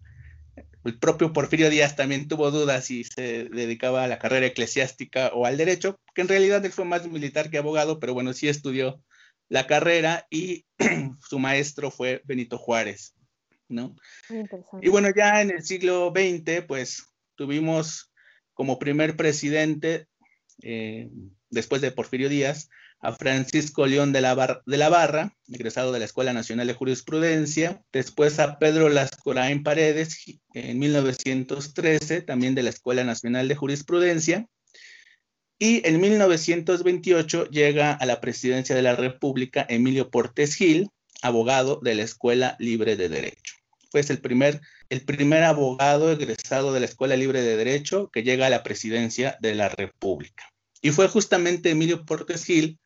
[0.83, 5.45] el propio Porfirio Díaz también tuvo dudas si se dedicaba a la carrera eclesiástica o
[5.45, 9.01] al derecho, que en realidad él fue más militar que abogado, pero bueno, sí estudió
[9.51, 10.65] la carrera y
[11.29, 13.13] su maestro fue Benito Juárez,
[13.67, 13.97] ¿no?
[14.81, 18.13] Y bueno, ya en el siglo XX, pues tuvimos
[18.53, 20.07] como primer presidente,
[20.61, 21.09] eh,
[21.49, 22.69] después de Porfirio Díaz,
[23.01, 27.83] a Francisco León de la, de la Barra, egresado de la Escuela Nacional de Jurisprudencia,
[27.91, 34.47] después a Pedro Lascorain Paredes en 1913, también de la Escuela Nacional de Jurisprudencia,
[35.61, 40.89] y en 1928 llega a la presidencia de la República Emilio Portes Gil,
[41.21, 43.53] abogado de la Escuela Libre de Derecho.
[43.91, 48.47] Fue el primer, el primer abogado egresado de la Escuela Libre de Derecho que llega
[48.47, 50.51] a la presidencia de la República.
[50.81, 52.79] Y fue justamente Emilio Portes Gil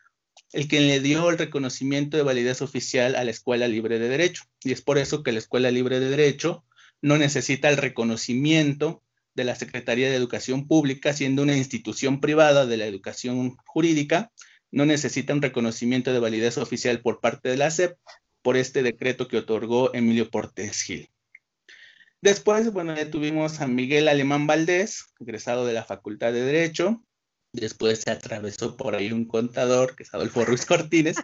[0.51, 4.43] el quien le dio el reconocimiento de validez oficial a la Escuela Libre de Derecho.
[4.65, 6.65] Y es por eso que la Escuela Libre de Derecho
[7.01, 9.01] no necesita el reconocimiento
[9.35, 14.31] de la Secretaría de Educación Pública, siendo una institución privada de la educación jurídica,
[14.71, 17.97] no necesita un reconocimiento de validez oficial por parte de la SEP
[18.41, 21.09] por este decreto que otorgó Emilio Portes Gil.
[22.21, 27.03] Después, bueno, tuvimos a Miguel Alemán Valdés, egresado de la Facultad de Derecho.
[27.53, 31.17] Después se atravesó por ahí un contador, que es Adolfo Ruiz Cortines.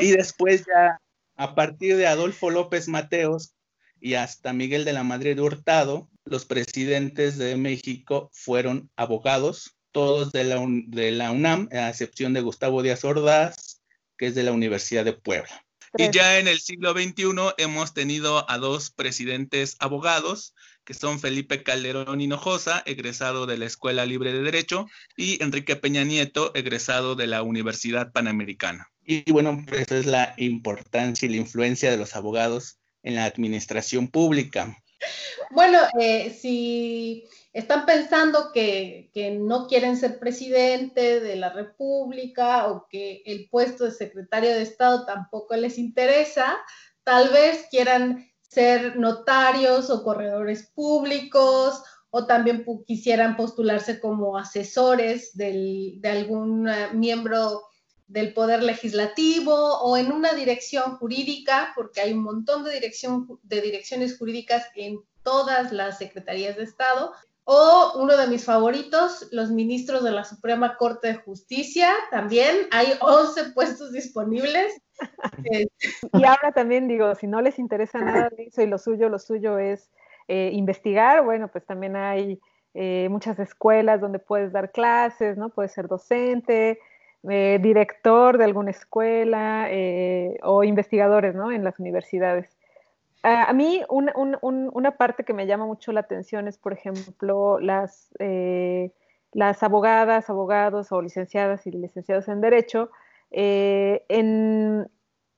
[0.00, 1.00] y después ya,
[1.36, 3.54] a partir de Adolfo López Mateos
[4.00, 10.44] y hasta Miguel de la Madrid Hurtado, los presidentes de México fueron abogados, todos de
[10.44, 13.82] la, de la UNAM, a excepción de Gustavo Díaz Ordaz,
[14.16, 15.64] que es de la Universidad de Puebla.
[15.96, 20.54] Y ya en el siglo XXI hemos tenido a dos presidentes abogados,
[20.84, 26.04] que son Felipe Calderón Hinojosa, egresado de la Escuela Libre de Derecho, y Enrique Peña
[26.04, 28.88] Nieto, egresado de la Universidad Panamericana.
[29.04, 33.24] Y bueno, pues esa es la importancia y la influencia de los abogados en la
[33.24, 34.76] administración pública.
[35.50, 39.10] Bueno, eh, si están pensando que,
[39.40, 45.04] no quieren ser presidente de la República o que el puesto de secretario de Estado
[45.04, 46.56] tampoco les interesa,
[47.04, 56.00] tal vez quieran ser notarios o corredores públicos o también quisieran postularse como asesores de
[56.04, 57.62] algún eh, miembro
[58.10, 63.60] del poder legislativo o en una dirección jurídica, porque hay un montón de, dirección, de
[63.60, 67.12] direcciones jurídicas en todas las secretarías de Estado,
[67.44, 72.94] o uno de mis favoritos, los ministros de la Suprema Corte de Justicia, también hay
[73.00, 74.82] 11 puestos disponibles.
[76.12, 79.20] y ahora también digo, si no les interesa nada de eso y lo suyo, lo
[79.20, 79.88] suyo es
[80.26, 82.40] eh, investigar, bueno, pues también hay
[82.74, 85.50] eh, muchas escuelas donde puedes dar clases, ¿no?
[85.50, 86.80] Puedes ser docente,
[87.28, 89.68] eh, director de alguna escuela
[90.42, 91.52] o investigadores, ¿no?
[91.52, 92.56] En las universidades.
[93.22, 98.08] A mí una parte que me llama mucho la atención es, por ejemplo, las,
[99.32, 102.90] las abogadas, abogados o licenciadas y licenciados en Derecho
[103.30, 104.88] en,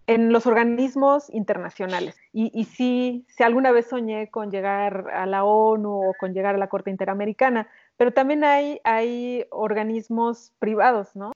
[0.07, 2.17] en los organismos internacionales.
[2.33, 6.55] Y, y sí, si alguna vez soñé con llegar a la ONU o con llegar
[6.55, 11.32] a la Corte Interamericana, pero también hay, hay organismos privados, ¿no?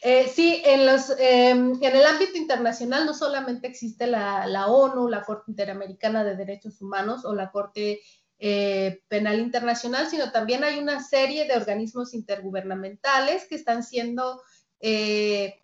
[0.00, 5.08] Eh, sí, en, los, em, en el ámbito internacional no solamente existe la, la, ONU,
[5.08, 8.00] la Corte Interamericana de Derechos Humanos o la Corte
[8.38, 14.42] eh, Penal Internacional, sino también hay una serie de organismos intergubernamentales que están siendo...
[14.80, 15.58] Eh,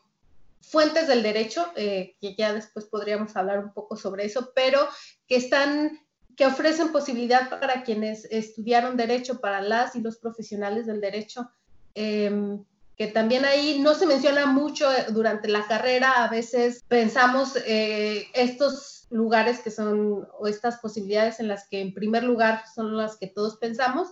[0.60, 4.86] fuentes del derecho, que ya después podríamos hablar un poco sobre eso, pero
[5.26, 5.98] que están,
[6.36, 11.50] que ofrecen posibilidad para quienes estudiaron derecho, para las y los profesionales del derecho,
[11.94, 12.62] em,
[12.98, 18.26] que también ahí no se menciona mucho eh, durante la carrera, a veces pensamos eh,
[18.34, 23.16] estos lugares que son, o estas posibilidades en las que en primer lugar son las
[23.16, 24.08] que todos pensamos,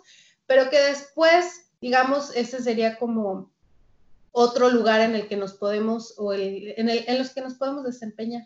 [0.47, 3.51] pero que después, digamos, ese sería como
[4.31, 8.45] otro lugar en el que nos podemos o en, en los que nos podemos desempeñar.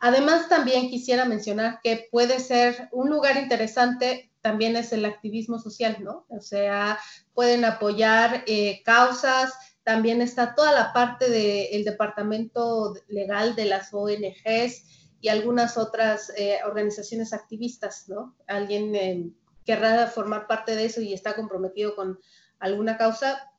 [0.00, 5.98] Además, también quisiera mencionar que puede ser un lugar interesante también es el activismo social,
[6.00, 6.26] ¿no?
[6.28, 6.98] O sea,
[7.32, 14.84] pueden apoyar eh, causas, también está toda la parte del departamento legal de las ONGs
[15.20, 18.36] y algunas otras eh, organizaciones activistas, ¿no?
[18.48, 19.30] Alguien eh,
[19.64, 22.18] querrá formar parte de eso y está comprometido con
[22.58, 23.50] alguna causa,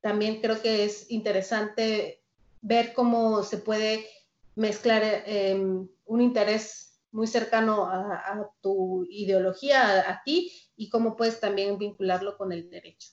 [0.00, 2.22] también creo que es interesante
[2.62, 4.06] ver cómo se puede
[4.54, 11.78] mezclar em, un interés muy cercano a, tu ideología, a, ti, y cómo puedes también
[11.78, 13.08] vincularlo con el derecho.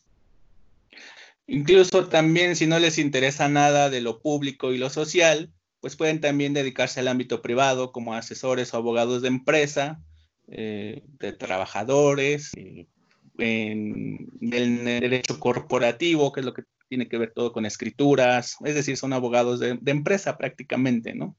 [1.47, 6.19] Incluso también si no les interesa nada de lo público y lo social, pues pueden
[6.19, 10.01] también dedicarse al ámbito privado como asesores o abogados de empresa,
[10.47, 12.51] eh, de trabajadores,
[13.37, 18.75] en, el derecho corporativo, que es lo que tiene que ver todo con escrituras, es
[18.75, 21.35] decir, son abogados de, empresa prácticamente, ¿no?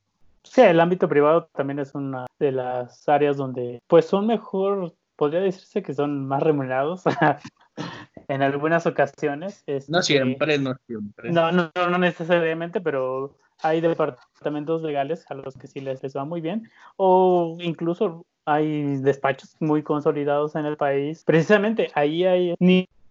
[0.51, 5.41] Sí, el ámbito privado también es una de las áreas donde pues son mejor, podría
[5.41, 7.03] decirse que son más remunerados
[8.29, 9.65] en algunas ocasiones.
[9.89, 11.31] no siempre, no siempre.
[11.31, 16.25] No, no, no necesariamente, pero hay departamentos legales a los que sí les, les va
[16.25, 21.23] muy bien, o incluso hay despachos muy consolidados en el país.
[21.25, 22.55] Precisamente ahí hay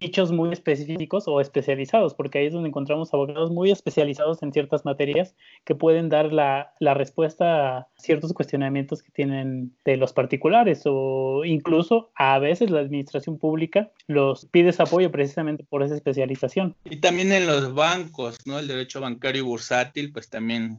[0.00, 4.84] nichos muy específicos o especializados, porque ahí es donde encontramos abogados muy especializados en ciertas
[4.84, 5.34] materias
[5.64, 11.44] que pueden dar la, la, respuesta a ciertos cuestionamientos que tienen de los particulares o
[11.44, 16.76] incluso a veces la administración pública los pide apoyo precisamente por esa especialización.
[16.84, 18.58] Y también en los bancos, ¿no?
[18.58, 20.78] El derecho bancario y bursátil, pues también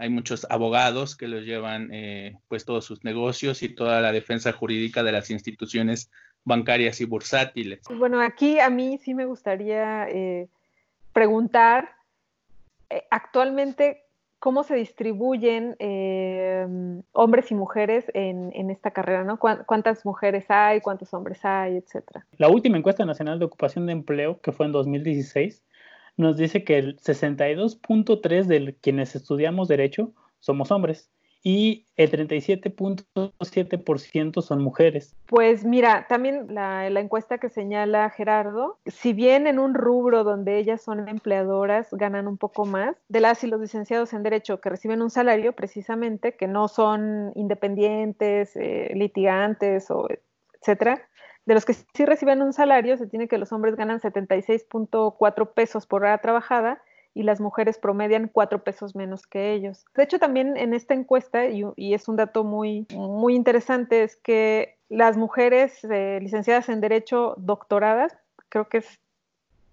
[0.00, 4.52] hay muchos abogados que los llevan eh, pues todos sus negocios y toda la defensa
[4.52, 6.10] jurídica de las instituciones
[6.44, 7.80] bancarias y bursátiles.
[7.98, 10.48] Bueno, aquí a mí sí me gustaría eh,
[11.12, 11.90] preguntar
[12.88, 14.04] eh, actualmente
[14.38, 15.76] cómo se distribuyen
[17.12, 19.38] hombres y mujeres en, esta carrera, ¿no?
[19.38, 22.26] ¿Cuántas mujeres hay, cuántos hombres hay, etcétera?
[22.38, 25.62] La última encuesta nacional de ocupación de empleo, que fue en 2016,
[26.16, 31.10] nos dice que el 62.3 de quienes estudiamos derecho somos hombres
[31.42, 35.16] y el 37.7% son mujeres.
[35.26, 40.82] Pues mira, también la, encuesta que señala Gerardo, si bien en un rubro donde ellas
[40.82, 45.00] son empleadoras ganan un poco más, de las y los licenciados en Derecho que reciben
[45.00, 50.08] un salario precisamente, que no son independientes, eh, litigantes o
[50.60, 51.08] etcétera,
[51.46, 55.86] de los que sí reciben un salario, se tiene que los hombres ganan 76.4 pesos
[55.86, 56.82] por hora trabajada
[57.14, 59.84] y las mujeres promedian 4 pesos menos que ellos.
[59.94, 64.78] De hecho, también en esta encuesta, y, es un dato muy, muy interesante, es que
[64.88, 68.16] las mujeres eh, licenciadas en Derecho doctoradas,
[68.48, 68.98] creo que es,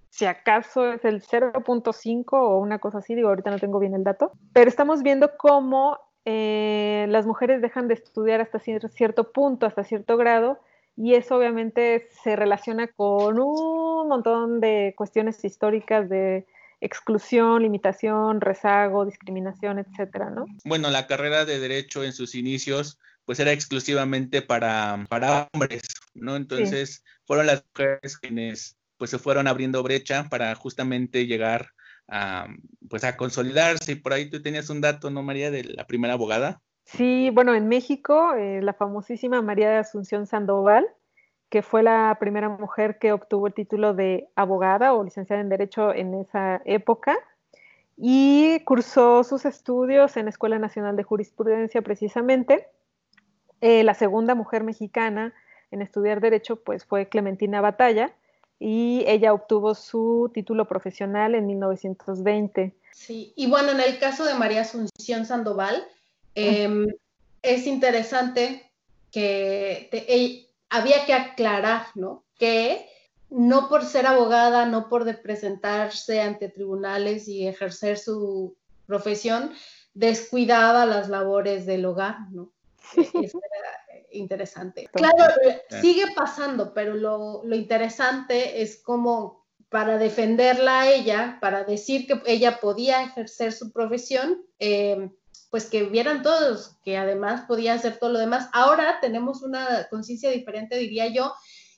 [0.09, 4.03] si acaso es el 0.5 o una cosa así, digo, ahorita no tengo bien el
[4.03, 9.83] dato, pero estamos viendo cómo eh, las mujeres dejan de estudiar hasta cierto punto, hasta
[9.83, 10.59] cierto grado,
[10.95, 16.47] y eso obviamente se relaciona con un montón de cuestiones históricas de
[16.79, 20.45] exclusión, limitación, rezago, discriminación, etcétera, ¿no?
[20.63, 26.37] Bueno, la carrera de Derecho en sus inicios pues era exclusivamente para, para hombres, ¿no?
[26.37, 31.71] Entonces fueron las mujeres quienes pues se fueron abriendo brecha para justamente llegar
[32.07, 32.47] a,
[32.89, 33.91] pues a consolidarse.
[33.91, 36.61] Y por ahí tú tenías un dato, ¿no, María, de la primera abogada?
[36.85, 40.87] Sí, bueno, en México, eh, la famosísima María de Asunción Sandoval,
[41.49, 45.93] que fue la primera mujer que obtuvo el título de abogada o licenciada en Derecho
[45.93, 47.17] en esa época,
[47.95, 52.67] y cursó sus estudios en la Escuela Nacional de Jurisprudencia precisamente.
[53.61, 55.33] Eh, la segunda mujer mexicana
[55.71, 58.13] en estudiar Derecho pues, fue Clementina Batalla,
[58.59, 62.75] y ella obtuvo su título profesional en 1920.
[62.91, 65.87] Sí, y bueno, en el caso de María Asunción Sandoval,
[66.33, 66.87] em,
[67.43, 68.71] es interesante
[69.11, 69.87] que
[70.69, 72.25] había que aclarar, ¿no?
[72.37, 72.87] Que
[73.29, 79.51] no por ser abogada, no por presentarse ante tribunales y ejercer su profesión,
[79.93, 82.51] descuidaba las labores del hogar, ¿no?
[84.11, 84.87] interesante.
[84.91, 85.33] Claro,
[85.81, 92.59] sigue pasando, pero lo, interesante es como para defenderla a ella, para decir que ella
[92.59, 95.11] podía ejercer su profesión, em,
[95.49, 98.49] pues que vieran todos que además podía hacer todo lo demás.
[98.53, 101.33] Ahora tenemos una conciencia diferente, diría yo,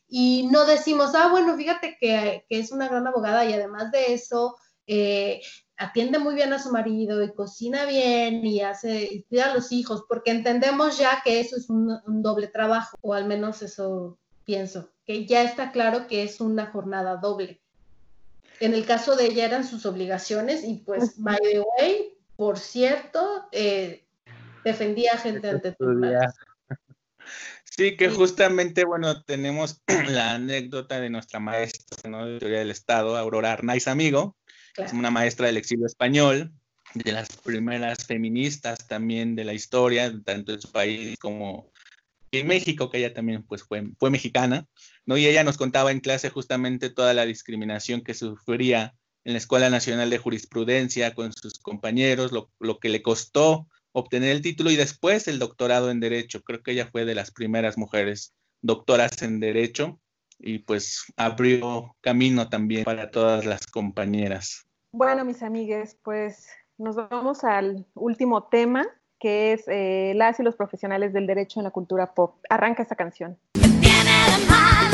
[0.07, 4.13] y no decimos, ah, bueno, fíjate que, que es una gran abogada y además de
[4.13, 4.55] eso,
[4.91, 5.41] eh,
[5.77, 9.71] atiende muy bien a su marido y cocina bien y hace y cuida a los
[9.71, 14.89] hijos, porque entendemos ya que eso es un, doble trabajo, o al menos eso pienso,
[15.05, 17.61] que ya está claro que es una jornada doble.
[18.59, 23.49] En el caso de ella eran sus obligaciones y pues, by the way, por cierto,
[23.51, 24.05] eh,
[24.63, 26.33] defendía gente ante tribunales.
[27.65, 32.25] Sí, que justamente, bueno, tenemos la anécdota de nuestra maestra ¿no?
[32.25, 34.37] de teoría del Estado, Aurora Arnaiz Amigo,
[34.77, 36.53] es una maestra del exilio español,
[36.93, 41.73] de las primeras feministas también de la historia, tanto en su país como
[42.31, 44.65] en México, que ella también pues, fue, fue mexicana,
[45.05, 45.17] ¿no?
[45.17, 49.69] Y ella nos contaba en clase justamente toda la discriminación que sufría en la Escuela
[49.69, 54.75] Nacional de Jurisprudencia con sus compañeros, lo, lo que le costó obtener el título y
[54.75, 56.41] después el doctorado en Derecho.
[56.41, 59.99] Creo que ella fue de las primeras mujeres doctoras en Derecho
[60.39, 64.65] y pues abrió camino también para todas las compañeras.
[64.91, 68.87] Bueno, mis amigues, pues nos vamos al último tema,
[69.19, 72.37] que es eh, las y los profesionales del derecho en la cultura pop.
[72.49, 73.37] Arranca esta canción.
[73.53, 74.88] ¿Qué tiene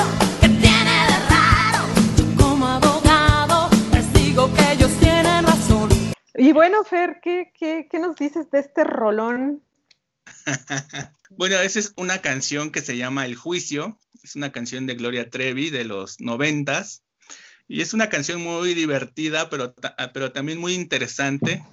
[6.37, 9.63] Y bueno, Fer, ¿qué, qué, qué nos dices de este rolón?
[11.29, 13.99] bueno, esa es una canción que se llama El Juicio.
[14.23, 17.03] Es una canción de Gloria Trevi de los noventas.
[17.67, 21.63] Y es una canción muy divertida, pero, ah, pero también muy interesante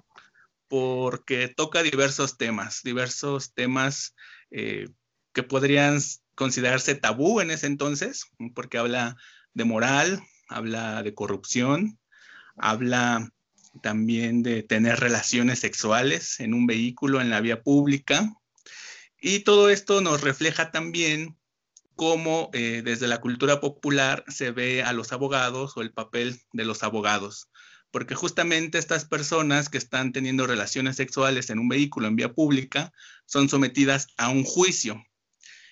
[0.68, 4.14] porque toca diversos temas, diversos temas
[4.50, 4.88] eh,
[5.34, 5.98] que podrían
[6.34, 9.16] considerarse tabú en ese entonces, porque habla
[9.52, 11.98] de moral, habla de corrupción,
[12.56, 13.30] habla
[13.80, 18.32] también de tener relaciones sexuales en un vehículo, en la vía pública.
[19.20, 21.36] Y todo esto nos refleja también
[21.94, 26.64] cómo eh, desde la cultura popular se ve a los abogados o el papel de
[26.64, 27.48] los abogados.
[27.90, 32.92] Porque justamente estas personas que están teniendo relaciones sexuales en un vehículo en vía pública
[33.26, 35.04] son sometidas a un juicio.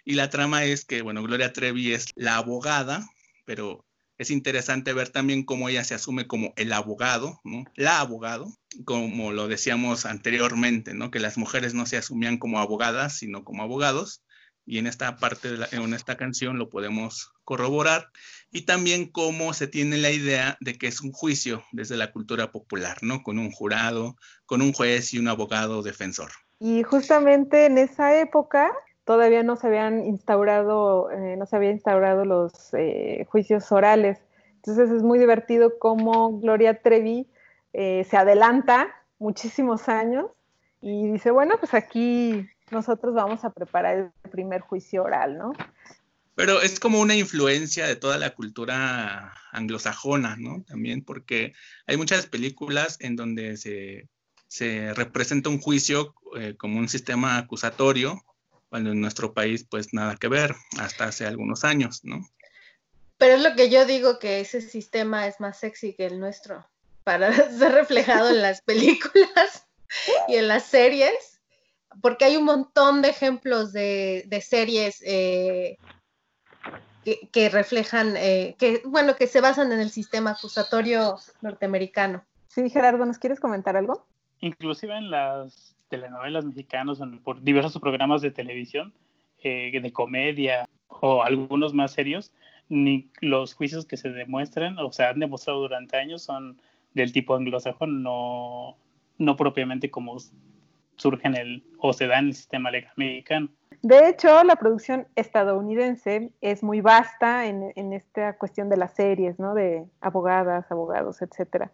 [0.04, 3.06] Y la trama es que, bueno, Gloria Trevi es la abogada,
[3.44, 3.86] pero
[4.20, 7.40] es interesante ver también cómo ella se asume como el abogado.
[7.74, 8.52] La abogado,
[8.84, 11.10] como lo decíamos anteriormente, ¿no?
[11.10, 14.22] Que las mujeres no se asumían como abogadas, sino como abogados
[14.66, 18.10] y en esta parte, de en esta canción lo podemos corroborar,
[18.52, 22.52] y también cómo se tiene la idea de que es un juicio desde la cultura
[22.52, 23.22] popular, ¿no?
[23.22, 26.30] Con un jurado, con un juez y un abogado defensor.
[26.58, 28.70] Y justamente en esa época
[29.10, 34.18] todavía no se habían instaurado, eh, no se habían instaurado los eh, juicios orales.
[34.54, 37.26] Entonces es muy divertido cómo Gloria Trevi
[37.72, 40.26] eh, se adelanta muchísimos años
[40.80, 45.54] y dice, bueno, pues aquí nosotros vamos a preparar el primer juicio oral, ¿no?
[46.36, 50.62] Pero es como una influencia de toda la cultura anglosajona, ¿no?
[50.68, 51.52] También porque
[51.88, 56.14] hay muchas películas en donde se, representa un juicio
[56.58, 58.22] como un sistema acusatorio,
[58.70, 62.26] cuando en nuestro país pues nada que ver, hasta hace algunos años, ¿no?
[63.18, 66.66] Pero es lo que yo digo que ese sistema es más sexy que el nuestro,
[67.04, 69.66] para ser reflejado en las películas
[70.28, 71.30] y en las series
[72.00, 75.76] porque hay un montón de ejemplos de, series eh,
[77.32, 82.24] que, reflejan, eh, que, bueno, que se basan en el sistema acusatorio norteamericano.
[82.48, 84.06] Sí, Gerardo, ¿nos quieres comentar algo?
[84.40, 88.94] Inclusive en las telenovelas mexicanas, por diversos programas de televisión,
[89.42, 92.32] eh, de comedia o algunos más serios,
[92.68, 96.58] ni los juicios que se demuestran o se han demostrado durante años son
[96.94, 98.76] del tipo anglosajón, no,
[99.18, 100.16] no propiamente como
[100.96, 103.48] surgen el o se da en el sistema legal mexicano.
[103.82, 109.38] De hecho, la producción estadounidense es muy vasta en, en, esta cuestión de las series,
[109.38, 109.54] ¿no?
[109.54, 111.72] De abogadas, abogados, etcétera.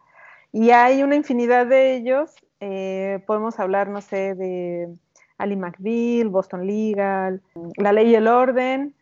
[0.53, 2.37] Y hay una infinidad de ellos.
[2.61, 4.95] Eh, podemos hablar, no sé, de
[5.39, 7.43] Ali McBeal, Boston Legal,
[7.77, 8.95] La Ley y el Orden.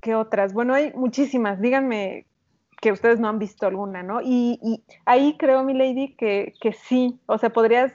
[0.00, 0.52] ¿Qué otras?
[0.52, 1.60] Bueno, hay muchísimas.
[1.60, 2.26] Díganme
[2.80, 4.20] que ustedes no han visto alguna, ¿no?
[4.22, 7.18] Y, ahí creo, mi lady, que, que sí.
[7.26, 7.92] O sea, podrías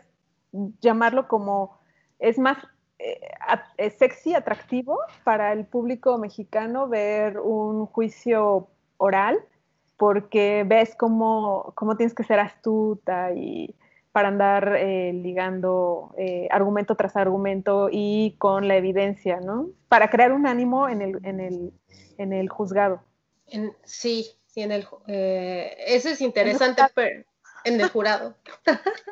[0.81, 1.79] llamarlo como,
[2.19, 2.57] es más
[2.99, 9.39] eh, sexy, atractivo para el público mexicano ver un juicio oral,
[9.97, 13.75] porque ves cómo, cómo tienes que ser astuta y
[14.13, 19.69] para andar eh, ligando eh, argumento tras argumento y con la evidencia, ¿no?
[19.89, 21.73] Para crear un ánimo en el, en el,
[22.17, 23.03] en el juzgado.
[23.47, 27.25] En, sí, sí, en el, eso es interesante, pero
[27.65, 28.37] en el jurado.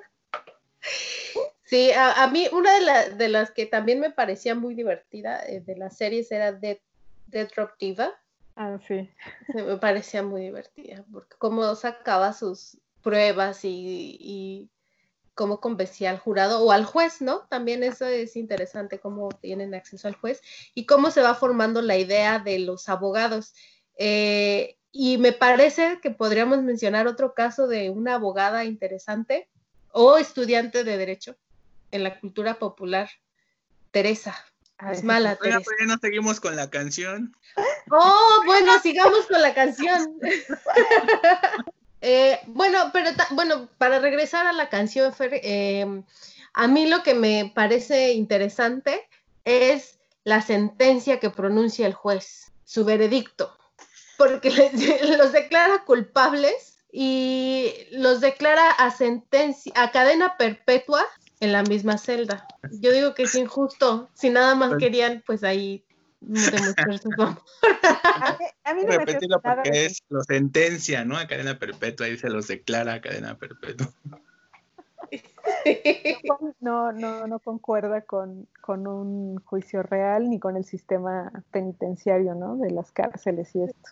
[1.71, 5.77] Sí, a, mí una de, de, las que también me parecía muy divertida eh, de
[5.77, 6.79] las series era Dead,
[7.55, 8.11] Drop Diva.
[8.57, 9.09] Ah, sí.
[9.53, 14.69] Me parecía muy divertida, porque cómo sacaba sus pruebas y, y
[15.41, 17.47] cómo convencía al jurado o al juez, ¿no?
[17.49, 20.39] También eso es interesante, cómo tienen acceso al juez
[20.75, 23.55] y cómo se va formando la idea de los abogados.
[23.97, 29.49] Eh, y me parece que podríamos mencionar otro caso de una abogada interesante
[29.91, 31.35] o estudiante de derecho
[31.89, 33.09] en la cultura popular.
[33.89, 34.35] Teresa.
[34.91, 35.61] Es mala, Teresa.
[35.63, 37.35] Pues ya no seguimos con la canción.
[37.89, 40.19] Oh, bueno, sigamos con la canción.
[42.01, 46.03] Eh, bueno, pero bueno, para regresar a la canción, Fer, eh,
[46.53, 49.07] a mí lo que me parece interesante
[49.45, 53.55] es la sentencia que pronuncia el juez, su veredicto,
[54.17, 54.49] porque
[55.17, 61.05] los declara culpables y los declara a sentencia, a cadena perpetua
[61.39, 62.47] en la misma celda.
[62.71, 65.85] Yo digo que es injusto, si nada más querían, pues ahí
[66.21, 67.41] demostrar su amor.
[68.63, 71.17] a mí, no Repetirlo porque es, lo sentencia, ¿no?
[71.17, 73.91] A cadena perpetua, ahí se los declara a cadena perpetua.
[76.59, 82.55] No, no, no concuerda con, con, un juicio real ni con el sistema penitenciario, ¿no?
[82.57, 83.89] De las cárceles y esto.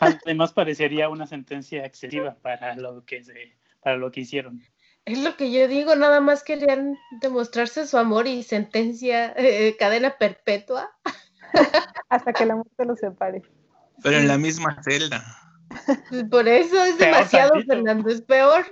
[0.00, 4.62] Además parecería una sentencia excesiva para lo que se, para lo que hicieron.
[5.04, 10.16] Es lo que yo digo, nada más querían demostrarse su amor y sentencia, eh, cadena
[10.18, 10.96] perpetua.
[12.08, 13.42] Hasta que la muerte los separe.
[14.02, 15.24] Pero en la misma celda.
[16.30, 18.64] Por eso es demasiado, Fernando, es peor.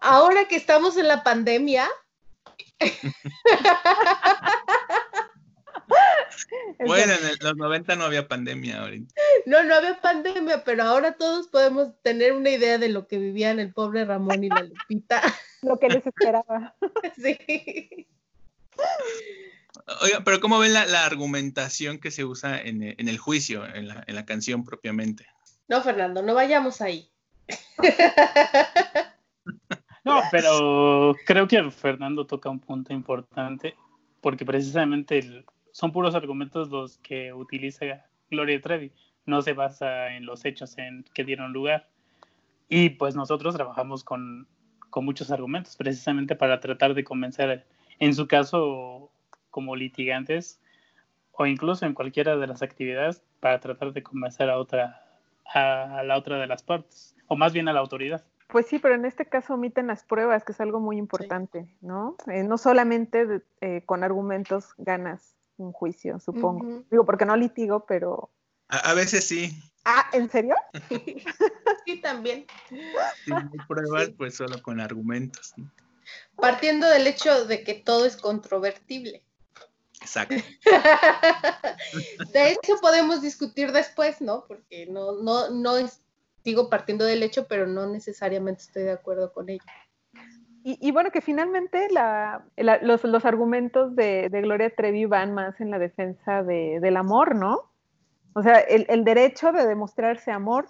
[0.00, 1.88] Ahora que estamos en la pandemia.
[6.86, 9.14] Bueno, en los 90 no había pandemia ahorita.
[9.46, 13.58] No, no había pandemia, pero ahora todos podemos tener una idea de lo que vivían
[13.58, 15.22] el pobre Ramón y la Lupita.
[15.62, 16.74] Lo que les esperaba.
[17.16, 18.08] Sí.
[20.02, 24.14] Oiga, pero ¿cómo ven la, argumentación que se usa en, el juicio, en la, en
[24.14, 25.26] la canción propiamente?
[25.68, 27.10] No, Fernando, no vayamos ahí.
[30.04, 33.74] No, pero creo que Fernando toca un punto importante,
[34.20, 38.92] porque precisamente el, son puros argumentos los que utiliza Gloria Trevi,
[39.24, 41.88] no se basa en los hechos en que dieron lugar.
[42.68, 44.46] Y pues nosotros trabajamos con,
[44.90, 47.66] con muchos argumentos, precisamente para tratar de convencer,
[47.98, 49.10] en su caso,
[49.54, 50.60] como litigantes,
[51.30, 55.00] o incluso en cualquiera de las actividades, para tratar de convencer a otra,
[55.54, 58.24] a la otra de las partes, o más bien a la autoridad.
[58.48, 62.16] Pues sí, pero en este caso omiten las pruebas, que es algo muy importante, ¿no?
[62.26, 66.82] Eh, no solamente eh, con argumentos ganas un juicio, supongo.
[66.90, 68.32] Digo, porque no litigo, pero...
[68.66, 69.56] A, veces sí.
[69.84, 70.56] Ah, ¿en serio?
[71.86, 72.44] sí, también.
[73.24, 75.54] Sin pruebas, pues solo con argumentos.
[76.34, 79.22] Partiendo del hecho de que todo es controvertible.
[80.00, 80.34] Exacto.
[82.32, 84.44] de hecho, podemos discutir después, ¿no?
[84.46, 86.02] Porque no, no, no es,
[86.44, 89.64] digo partiendo del hecho, pero no necesariamente estoy de acuerdo con ello.
[90.66, 96.96] Y, bueno, que finalmente los, argumentos de, Gloria Trevi van más en la defensa del
[96.96, 97.70] amor, ¿no?
[98.32, 100.68] O sea, el, derecho de demostrarse amor,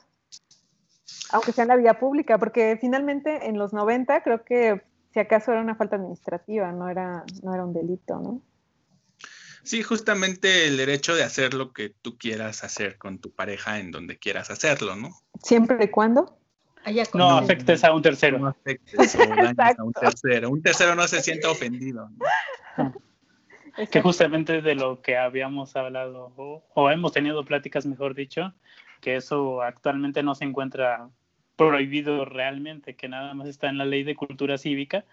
[1.30, 5.52] aunque sea en la vía pública, porque finalmente en los 90 creo que si acaso
[5.52, 8.40] era una falta administrativa, no era, no era un delito, ¿no?
[9.64, 13.90] Sí, justamente el derecho de hacer lo que tú quieras hacer con tu pareja en
[13.90, 15.10] donde quieras hacerlo, ¿no?
[15.42, 16.38] Siempre y cuando
[17.14, 18.38] no afectes a un tercero.
[18.38, 20.50] No afectes o dañes a un tercero.
[20.50, 22.10] Un tercero no se sienta ofendido.
[23.90, 28.52] que justamente de lo que habíamos hablado o, hemos tenido pláticas, mejor dicho,
[29.00, 31.08] que eso actualmente no se encuentra
[31.56, 35.04] prohibido realmente, que nada más está en la ley de cultura cívica,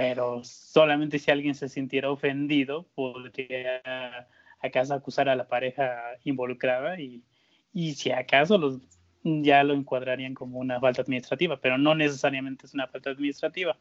[0.00, 4.26] pero solamente si alguien se sintiera ofendido podría
[4.60, 7.22] acaso acusar a la pareja involucrada y,
[7.74, 8.78] y si acaso los
[9.22, 13.76] ya lo encuadrarían como una falta administrativa, pero no necesariamente es una falta administrativa.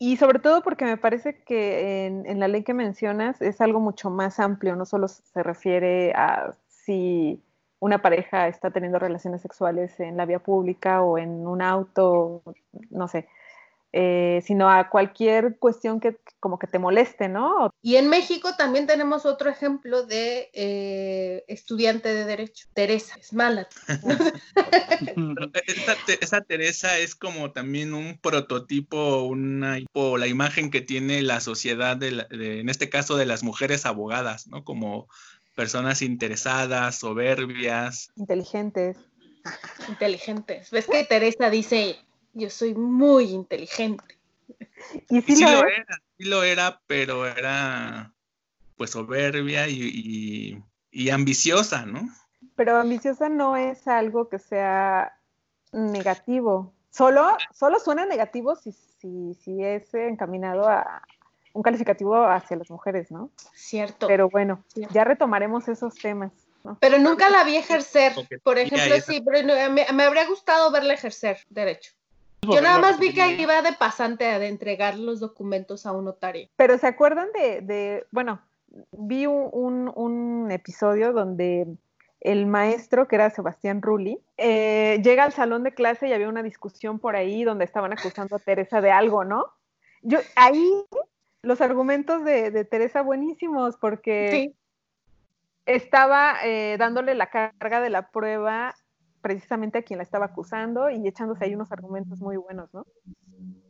[0.00, 4.10] Y sobre todo porque me parece que en, la ley que mencionas es algo mucho
[4.10, 7.40] más amplio, no solo se refiere a si
[7.78, 12.42] una pareja está teniendo relaciones sexuales en la vía pública o en un auto,
[12.90, 13.28] no sé,
[13.94, 17.72] eh, sino a cualquier cuestión que como que te moleste, ¿no?
[17.82, 23.68] Y en México también tenemos otro ejemplo de eh, estudiante de derecho, Teresa, es mala.
[26.20, 31.96] esa, Teresa es como también un prototipo, una, o la imagen que tiene la sociedad,
[31.96, 32.26] de,
[32.60, 34.64] en este caso de las mujeres abogadas, ¿no?
[34.64, 35.08] Como
[35.54, 38.10] personas interesadas, soberbias.
[38.16, 38.96] Inteligentes.
[39.88, 40.70] Inteligentes.
[40.70, 41.98] ¿Ves que Teresa dice,
[42.32, 44.18] yo soy muy inteligente.
[45.08, 48.12] Y sí, lo, era, sí lo era, pero era
[48.76, 50.62] pues soberbia y,
[51.10, 52.08] ambiciosa, ¿no?
[52.56, 55.16] Pero ambiciosa no es algo que sea
[55.72, 56.72] negativo.
[56.90, 61.02] Solo, solo suena negativo si, si, si es encaminado a
[61.54, 63.30] un calificativo hacia las mujeres, ¿no?
[63.54, 64.06] Cierto.
[64.08, 66.32] Pero bueno, ya retomaremos esos temas.
[66.80, 68.12] Pero nunca la vi ejercer.
[68.42, 71.92] Por ejemplo, sí, me habría gustado verla ejercer derecho.
[72.50, 76.06] Yo nada más vi que iba de pasante a de entregar los documentos a un
[76.06, 76.48] notario.
[76.56, 78.40] Pero ¿se acuerdan de, bueno,
[78.90, 81.66] vi un, episodio donde
[82.20, 86.42] el maestro, que era Sebastián Rulli, eh, llega al salón de clase y había una
[86.42, 89.46] discusión por ahí donde estaban acusando a Teresa de algo, ¿no?
[90.02, 90.84] Yo, ahí
[91.42, 94.52] los argumentos de, Teresa buenísimos porque
[95.66, 98.74] estaba eh, dándole la carga de la prueba
[99.22, 102.86] precisamente a quien la estaba acusando y echándose ahí unos argumentos muy buenos, ¿no?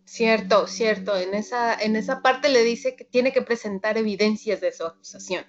[0.04, 1.16] Cierto, cierto.
[1.16, 5.44] En esa, en esa parte le dice que tiene que presentar evidencias de su acusación.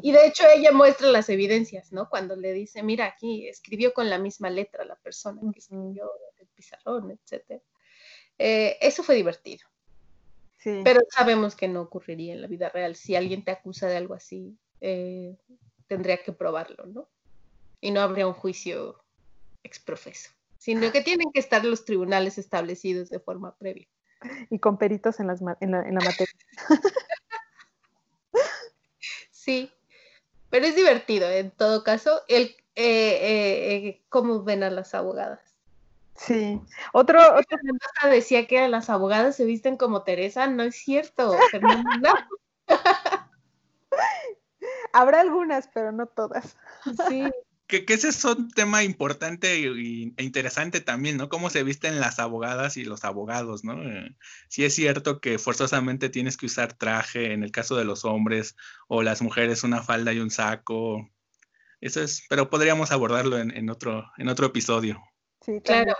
[0.00, 2.08] Y de hecho ella muestra las evidencias, ¿no?
[2.08, 6.46] Cuando le dice, mira, aquí escribió con la misma letra la persona que escribió el
[6.54, 7.60] pizarrón, etc.
[8.38, 9.66] Eh, eso fue divertido.
[10.58, 10.80] Sí.
[10.84, 12.96] Pero sabemos que no ocurriría en la vida real.
[12.96, 15.36] Si alguien te acusa de algo así, eh,
[15.86, 17.08] tendría que probarlo, ¿no?
[17.80, 19.02] Y no habría un juicio
[19.68, 23.86] exprofeso, sino que tienen que estar los tribunales establecidos de forma previa.
[24.50, 26.34] Y con peritos en, las, en, la, materia.
[29.30, 29.70] sí,
[30.50, 35.40] pero es divertido en todo caso el eh, eh, cómo ven a las abogadas.
[36.16, 36.60] Sí.
[36.92, 37.58] Otro, otro...
[38.10, 41.36] decía que las abogadas se visten como Teresa, no es cierto,
[44.92, 46.56] Habrá algunas, pero no todas.
[47.08, 47.30] Sí
[47.68, 51.28] que, ese es un tema importante e interesante también, ¿no?
[51.28, 53.82] Cómo se visten las abogadas y los abogados, ¿no?
[53.82, 54.16] Eh,
[54.48, 58.56] sí es cierto que forzosamente tienes que usar traje en el caso de los hombres
[58.88, 61.10] o las mujeres una falda y un saco.
[61.82, 65.00] Eso es, pero podríamos abordarlo en, otro, en otro episodio.
[65.44, 65.94] Sí, claro.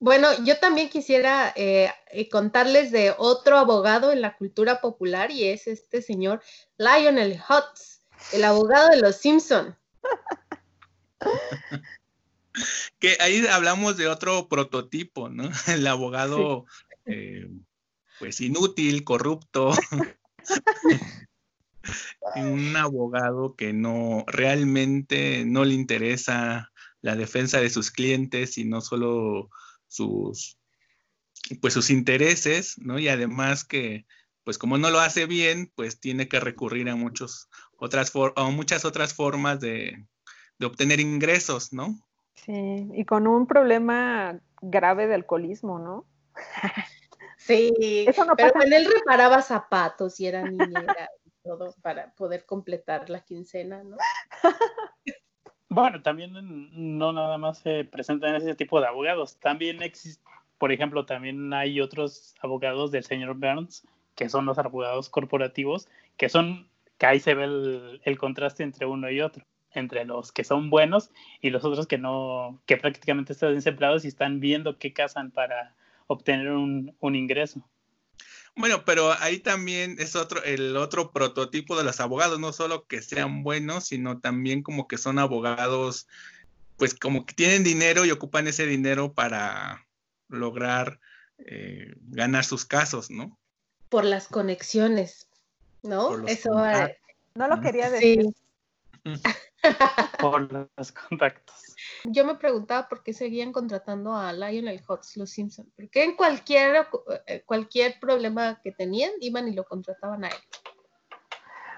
[0.00, 5.44] Bueno, yo también quisiera eh, eh, contarles de otro abogado en la cultura popular y
[5.44, 6.42] es este señor
[6.76, 8.00] Lionel Hutz,
[8.32, 9.76] el abogado de los Simpson.
[12.98, 15.50] Que ahí hablamos de otro prototipo, ¿no?
[15.66, 16.66] El abogado,
[17.06, 17.50] eh,
[18.18, 19.72] pues inútil, corrupto.
[22.36, 26.70] un abogado que no realmente no le interesa
[27.00, 29.50] la defensa de sus clientes y no solo
[29.88, 30.58] sus
[31.60, 32.98] pues sus intereses, ¿no?
[32.98, 34.06] Y además que
[34.44, 38.84] pues como no lo hace bien, pues tiene que recurrir a muchos otras a muchas
[38.84, 40.06] otras formas de,
[40.62, 41.98] de obtener ingresos, ¿no?
[42.34, 46.06] Sí, y con un problema grave de alcoholismo, ¿no?
[47.36, 47.72] Sí,
[48.06, 53.20] Eso no pero él reparaba zapatos y era niñera y todo para poder completar la
[53.24, 53.96] quincena, ¿no?
[55.68, 56.32] Bueno, también
[56.98, 60.22] no nada más se presentan ese tipo de abogados, también existe,
[60.58, 65.88] por ejemplo, también hay otros abogados del señor Burns, que son los abogados corporativos,
[66.18, 70.44] que son, que ahí se ve el contraste entre uno y otro entre los que
[70.44, 71.10] son buenos
[71.40, 75.74] y los otros que no, que prácticamente están desempleados y están viendo qué cazan para
[76.06, 77.62] obtener un, ingreso.
[78.54, 83.00] Bueno, pero ahí también es otro, el otro prototipo de los abogados, no solo que
[83.00, 86.06] sean buenos, sino también como que son abogados,
[86.76, 89.86] pues como que tienen dinero y ocupan ese dinero para
[90.28, 91.00] lograr
[91.38, 93.38] eh, ganar sus casos, ¿no?
[93.88, 95.28] Por las conexiones,
[95.82, 96.26] ¿no?
[96.26, 96.50] Eso
[97.34, 98.26] no lo quería decir.
[100.20, 101.76] por los contactos.
[102.04, 105.68] Yo me preguntaba por qué seguían contratando a Lionel Hutz, los Simpsons.
[105.76, 106.86] Porque en cualquier,
[107.26, 110.36] eh, cualquier problema que tenían, iban y lo contrataban a él.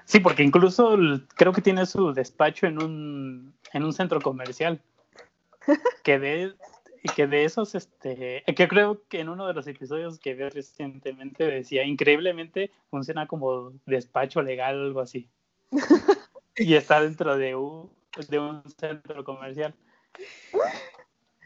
[0.05, 0.97] Sí, porque incluso
[1.35, 4.81] creo que tiene su despacho en un, en un centro comercial.
[6.03, 6.53] Que de,
[7.15, 11.43] que de esos, este, que creo que en uno de los episodios que vi recientemente
[11.43, 15.27] decía, increíblemente funciona como despacho legal o algo así.
[16.57, 17.91] y está dentro de un,
[18.29, 19.73] de un centro comercial.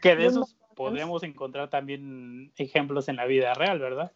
[0.02, 4.12] Que de esos podemos encontrar también ejemplos en la vida real, ¿verdad?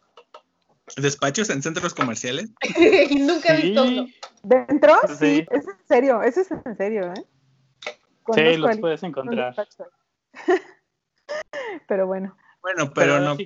[0.97, 2.51] ¿Despachos en centros comerciales?
[3.17, 4.07] Nunca he visto uno.
[4.43, 4.93] ¿Dentro?
[5.17, 5.45] Sí.
[5.49, 7.25] es en serio, eso es en serio, ¿eh?
[8.33, 9.55] sí, los puedes encontrar.
[11.87, 12.35] pero bueno.
[12.61, 13.37] Bueno, pero, no.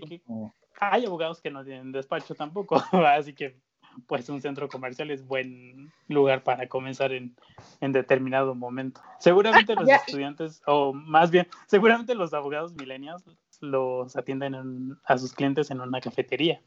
[0.80, 3.60] hay abogados que no tienen despacho tampoco, así que
[4.08, 7.36] pues un centro comercial es buen lugar para comenzar en,
[7.82, 9.02] determinado momento.
[9.20, 13.24] Seguramente los estudiantes, o más bien, seguramente los abogados milenios
[13.62, 16.62] los atienden a sus clientes en una cafetería.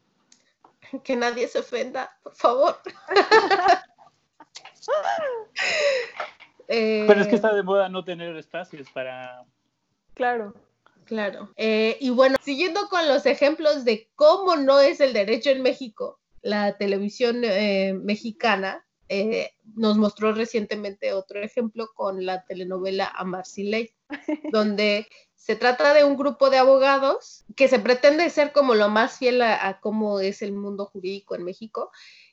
[1.05, 2.77] Que nadie se ofenda, por favor.
[6.67, 9.45] Pero es que está de moda no tener espacios para...
[10.15, 10.55] Claro.
[11.05, 11.51] Claro.
[11.57, 16.21] Eh, y bueno, siguiendo con los ejemplos de cómo no es el derecho en México,
[16.43, 23.95] la televisión eh, mexicana eh, nos mostró recientemente otro ejemplo con la telenovela Amarsi Ley,
[24.53, 29.19] donde se trata de un grupo de abogados que se pretende ser como lo más
[29.19, 31.91] fiel a, cómo es el mundo jurídico en México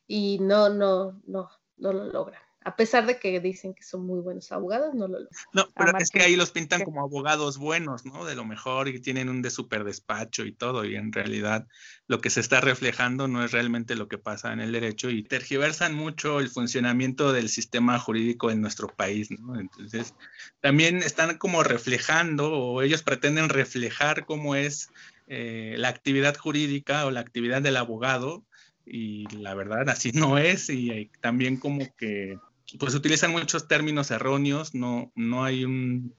[0.08, 4.20] y no, no, no, no lo logran a pesar de que dicen que son muy
[4.20, 5.20] buenos abogados, no lo
[5.54, 8.26] No, pero es que ahí los pintan como abogados buenos, ¿no?
[8.26, 11.68] De lo mejor y tienen un de super despacho y todo, y en realidad
[12.08, 15.24] lo que se está reflejando no es realmente lo que pasa en el derecho y
[15.24, 19.58] tergiversan mucho el funcionamiento del sistema jurídico en nuestro país, ¿no?
[19.58, 20.14] Entonces,
[20.60, 24.90] también están como reflejando o ellos pretenden reflejar cómo es
[25.28, 28.44] eh, la actividad jurídica o la actividad del abogado
[28.86, 32.38] y la verdad así no es y también como que
[32.78, 36.14] pues utilizan muchos términos erróneos, no, no, hay un,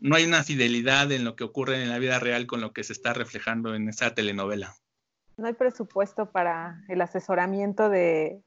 [0.00, 2.84] no hay una fidelidad en lo que ocurre en la vida real con lo que
[2.84, 4.76] se está reflejando en esa telenovela.
[5.36, 8.42] No hay presupuesto para el asesoramiento de,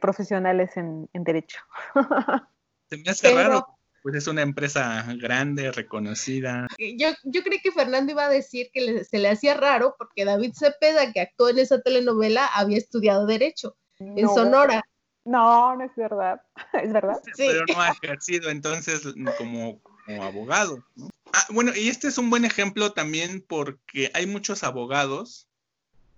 [0.00, 1.58] profesionales en, derecho.
[2.90, 3.66] Se me hace raro,
[4.02, 6.66] pues es una empresa grande, reconocida.
[6.78, 10.52] Yo, yo creí que Fernando iba a decir que se le hacía raro porque David
[10.54, 14.84] Cepeda, que actuó en esa telenovela, había estudiado derecho en Sonora.
[15.24, 16.42] No, no es verdad.
[16.72, 17.20] ¿Es verdad?
[17.34, 17.46] Sí.
[17.48, 19.02] Pero no ha ejercido entonces
[19.38, 19.80] como,
[20.20, 20.84] abogado.
[21.32, 25.48] Ah, bueno, y este es un buen ejemplo también porque hay muchos abogados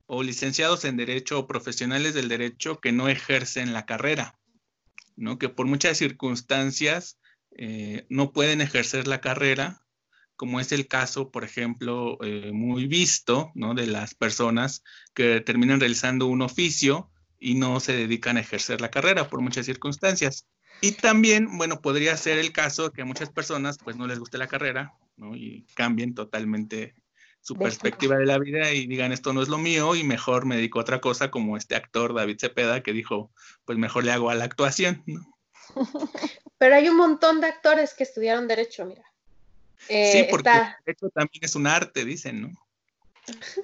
[0.07, 4.39] o licenciados en derecho o profesionales del derecho que no ejercen la carrera,
[5.17, 5.39] ¿no?
[5.39, 7.19] Que por muchas circunstancias
[7.57, 9.83] eh, no pueden ejercer la carrera,
[10.37, 13.75] como es el caso, por ejemplo, eh, muy visto, ¿no?
[13.75, 14.85] De las personas
[15.15, 19.67] que terminan realizando un oficio y no se dedican a ejercer la carrera por muchas
[19.67, 20.47] circunstancias.
[20.81, 24.39] Y también, bueno, podría ser el caso que a muchas personas pues no les guste
[24.39, 25.35] la carrera, ¿no?
[25.35, 26.95] Y cambien totalmente
[27.41, 30.57] su perspectiva de la vida y digan esto no es lo mío y mejor me
[30.57, 33.31] dedico a otra cosa como este actor David Cepeda que dijo
[33.65, 35.21] pues mejor le hago a la actuación, ¿no?
[36.59, 39.05] Pero hay un montón de actores que estudiaron derecho, mira.
[39.79, 42.66] sí, eh, porque el derecho también es un arte, dicen, ¿no?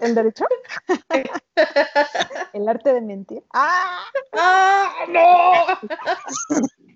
[0.01, 0.45] ¿El derecho?
[2.53, 3.43] El arte de mentir.
[3.53, 4.05] ¡Ah!
[4.33, 4.95] ¡Ah!
[5.09, 5.67] ¡No!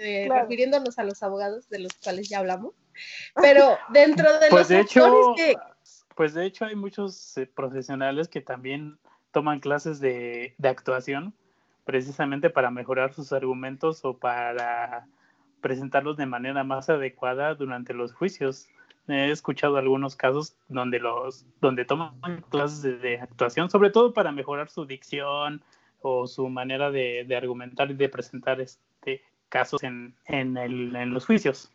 [0.00, 2.74] Eh, refiriéndonos a los abogados de los cuales ya hablamos.
[3.34, 5.34] Pero dentro de pues los de hecho,
[6.14, 8.98] Pues de hecho hay muchos eh, profesionales que también
[9.32, 11.34] toman clases de, de actuación
[11.84, 15.06] precisamente para mejorar sus argumentos o para
[15.60, 18.68] presentarlos de manera más adecuada durante los juicios
[19.08, 24.70] he escuchado algunos casos donde los donde toman clases de, actuación, sobre todo para mejorar
[24.70, 25.62] su dicción
[26.00, 31.70] o su manera de, argumentar y de presentar este casos en, en, los juicios.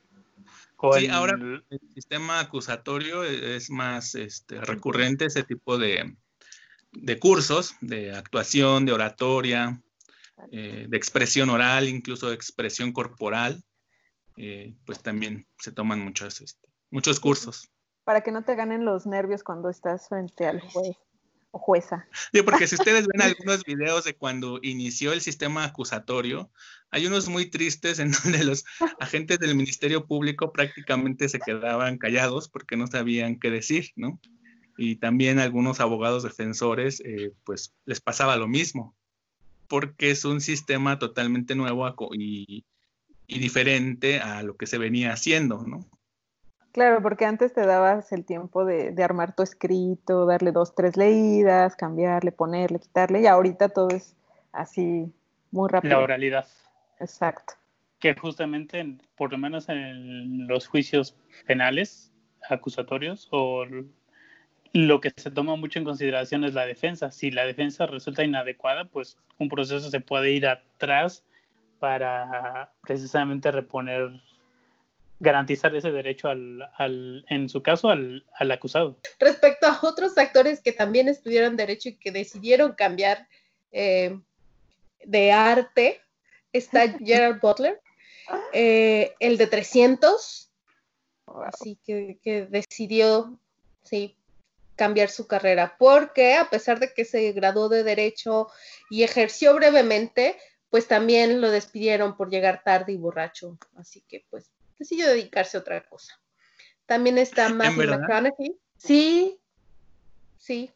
[0.98, 1.64] sí, ahora el,
[1.94, 6.16] sistema acusatorio es más este, recurrente ese tipo de,
[6.92, 9.82] de, cursos de actuación, de oratoria,
[10.52, 13.64] eh, de expresión oral, incluso de expresión corporal.
[14.36, 17.70] Eh, pues también se toman muchas este, muchos cursos.
[18.06, 20.96] Para que no te ganen los nervios cuando estás frente al juez.
[21.52, 22.08] o jueza.
[22.32, 26.52] Sí, porque si ustedes ven algunos videos de cuando inició el sistema acusatorio,
[26.92, 28.64] hay unos muy tristes en donde los
[29.00, 34.20] agentes del Ministerio Público prácticamente se quedaban callados porque no sabían qué decir, ¿no?
[34.78, 38.96] Y también algunos abogados defensores, eh, pues les pasaba lo mismo,
[39.68, 42.66] porque es un sistema totalmente nuevo y,
[43.28, 45.88] y diferente a lo que se venía haciendo, ¿no?
[46.74, 51.76] Claro, porque antes te dabas el tiempo de, armar tu escrito, darle dos, tres leídas,
[51.76, 54.16] cambiarle, ponerle, quitarle, y ahorita todo es
[54.52, 55.14] así
[55.52, 55.98] muy rápido.
[55.98, 56.48] La oralidad.
[57.00, 57.54] Exacto.
[58.00, 61.16] Que justamente, por lo menos en los juicios
[61.46, 62.12] penales,
[62.50, 63.66] acusatorios, o
[64.74, 67.12] lo que se toma mucho en consideración es la defensa.
[67.12, 71.24] Si la defensa resulta inadecuada, pues un proceso se puede ir atrás
[71.78, 74.10] para precisamente reponer
[75.24, 79.00] garantizar ese derecho al, en su caso, al, acusado.
[79.20, 83.28] Respecto a otros actores que también estudiaron derecho y que decidieron cambiar
[83.72, 84.20] eh,
[85.04, 86.02] de arte,
[86.52, 87.82] está Gerard Butler,
[88.52, 90.52] eh, el de 300,
[91.46, 93.40] así que, que decidió,
[93.84, 94.16] sí,
[94.76, 98.50] cambiar su carrera, porque a pesar de que se graduó de derecho
[98.90, 100.38] y ejerció brevemente,
[100.70, 104.50] pues también lo despidieron por llegar tarde y borracho, así que pues
[104.84, 106.20] decidió dedicarse a otra cosa.
[106.86, 108.58] También está Matthew McConaughey.
[108.78, 109.40] Sí,
[110.38, 110.72] sí.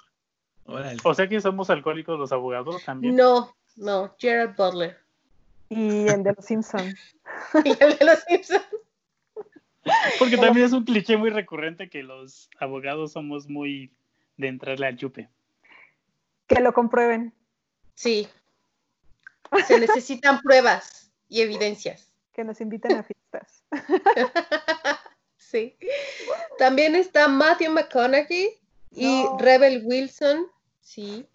[1.03, 3.15] O sea que somos alcohólicos los abogados también.
[3.15, 4.97] No, no, Gerald Butler.
[5.69, 6.95] Y el de los Simpsons.
[7.65, 8.65] y el de los Simpsons.
[10.19, 13.93] Porque también es un cliché muy recurrente que los abogados somos muy
[14.37, 15.29] de entrarle al chupe.
[16.47, 17.33] Que lo comprueben.
[17.95, 18.27] Sí.
[19.65, 22.07] Se necesitan pruebas y evidencias.
[22.37, 23.63] Que nos inviten a fiestas.
[25.37, 25.75] sí.
[26.59, 28.59] También está Matthew McConaughey
[28.91, 30.45] y Rebel Wilson.
[30.79, 31.27] Sí.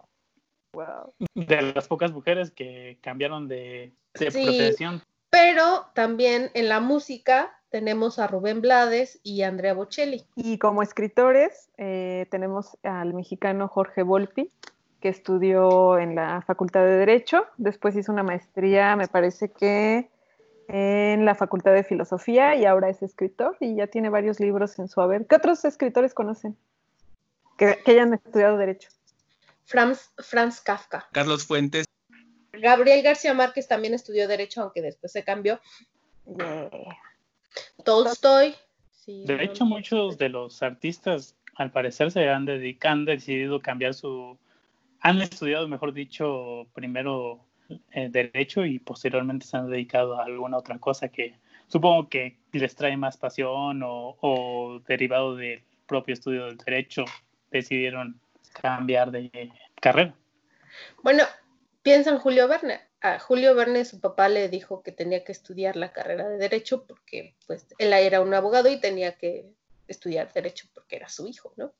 [0.71, 1.13] Wow.
[1.35, 5.03] De las pocas mujeres que cambiaron de, profesión.
[5.29, 10.23] Pero también en la música tenemos a Rubén Blades y Andrea Bocelli.
[10.37, 14.49] Y como escritores eh, tenemos al mexicano Jorge Volpi,
[15.01, 20.07] que estudió en la Facultad de Derecho, después hizo una maestría, me parece que
[20.67, 24.87] en la Facultad de Filosofía y ahora es escritor y ya tiene varios libros en
[24.87, 25.27] su haber.
[25.27, 26.57] ¿Qué otros escritores conocen
[27.57, 28.89] que, hayan estudiado Derecho?
[29.65, 31.07] Franz, Franz Kafka.
[31.11, 31.85] Carlos Fuentes.
[32.51, 35.59] Gabriel García Márquez también estudió Derecho, aunque después se cambió.
[37.83, 38.55] Tolstoy.
[39.05, 44.37] de hecho, muchos de los artistas, al parecer, se han, dedicado, han decidido cambiar su...
[45.01, 47.43] Han estudiado, mejor dicho, primero
[47.91, 51.35] eh, derecho y posteriormente se han dedicado a alguna otra cosa que
[51.67, 57.05] supongo que les trae más pasión o, derivado del propio estudio del derecho
[57.51, 58.19] decidieron
[58.61, 59.51] cambiar de
[59.81, 60.15] carrera.
[61.03, 61.23] Bueno,
[61.81, 62.81] piensa en Julio Verne.
[63.01, 66.85] A Julio Verne su papá le dijo que tenía que estudiar la carrera de derecho
[66.85, 69.51] porque pues él era un abogado y tenía que
[69.87, 71.73] estudiar derecho porque era su hijo, ¿no?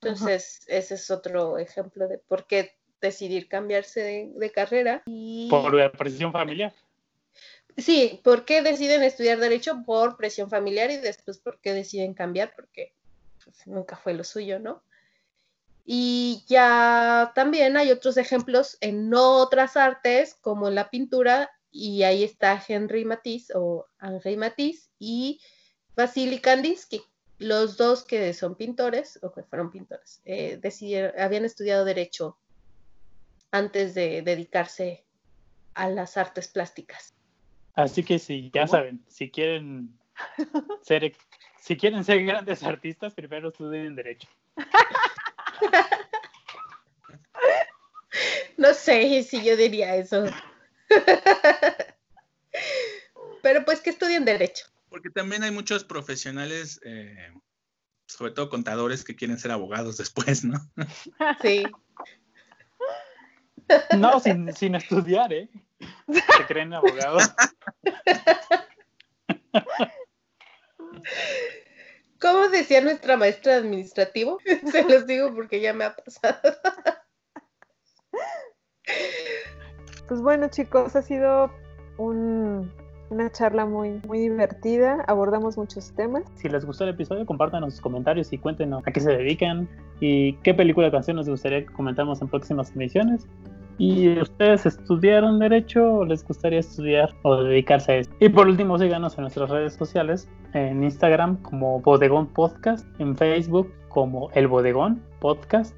[0.00, 5.02] Entonces, ese es otro ejemplo de por qué decidir cambiarse de, carrera.
[5.50, 6.72] Por la presión familiar.
[7.76, 9.82] Sí, ¿por qué deciden estudiar derecho?
[9.84, 12.94] Por presión familiar y después por qué deciden cambiar, porque
[13.44, 14.82] pues, nunca fue lo suyo, ¿no?
[15.84, 22.60] Y ya también hay otros ejemplos en otras artes, como la pintura, y ahí está
[22.66, 25.40] Henry Matisse o Henri Matisse y
[25.94, 27.02] Vasily Kandinsky.
[27.38, 32.38] Los dos que son pintores, o que fueron pintores, eh, decidieron, habían estudiado derecho
[33.56, 35.04] antes de dedicarse
[35.74, 37.14] a las artes plásticas.
[37.74, 39.98] Así que sí, ya saben, si quieren
[40.82, 41.14] ser
[41.60, 44.28] si quieren ser grandes artistas, primero estudien derecho.
[48.56, 50.24] No sé si yo diría eso.
[53.42, 54.66] Pero pues que estudien derecho.
[54.88, 57.32] Porque también hay muchos profesionales, eh,
[58.06, 60.58] sobre todo contadores, que quieren ser abogados después, ¿no?
[61.42, 61.64] Sí.
[63.98, 65.48] No, sin, sin estudiar, ¿eh?
[66.08, 67.32] Se creen abogados.
[72.20, 74.38] ¿Cómo decía nuestra maestra de administrativo?
[74.72, 76.38] Se los digo porque ya me ha pasado.
[80.08, 81.50] Pues bueno, chicos, ha sido
[81.98, 85.04] una charla muy, muy divertida.
[85.08, 86.22] Abordamos muchos temas.
[86.36, 89.68] Si les gustó el episodio, compártanos sus comentarios y cuéntenos a qué se dedican
[90.00, 93.26] y qué película o canción nos gustaría que comentamos en próximas emisiones.
[93.78, 98.10] ¿Y ustedes estudiaron Derecho o les gustaría estudiar o dedicarse a eso?
[98.20, 103.72] Y por último, síganos en nuestras redes sociales, en Instagram como Bodegón Podcast, en Facebook
[103.88, 105.74] como El Bodegón Podcast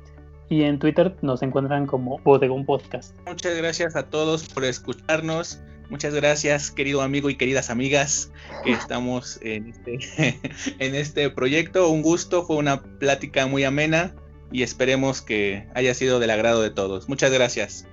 [0.49, 3.16] y en Twitter nos encuentran como Bodegón Podcast.
[3.26, 5.61] Muchas gracias a todos por escucharnos.
[5.90, 8.30] Muchas gracias, querido amigo y queridas amigas,
[8.62, 9.99] que estamos en este,
[10.78, 11.88] en este proyecto.
[11.88, 14.14] Un gusto, fue una plática muy amena
[14.51, 17.09] y esperemos que haya sido del agrado de todos.
[17.09, 17.86] Muchas gracias.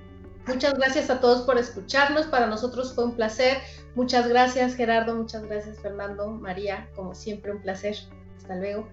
[0.48, 2.28] Muchas gracias a todos por escucharnos.
[2.28, 3.58] Para nosotros fue un placer.
[3.96, 5.16] Muchas gracias, Gerardo.
[5.16, 6.30] Muchas gracias, Fernando.
[6.30, 7.96] María, como siempre, un placer.
[8.38, 8.88] Hasta luego.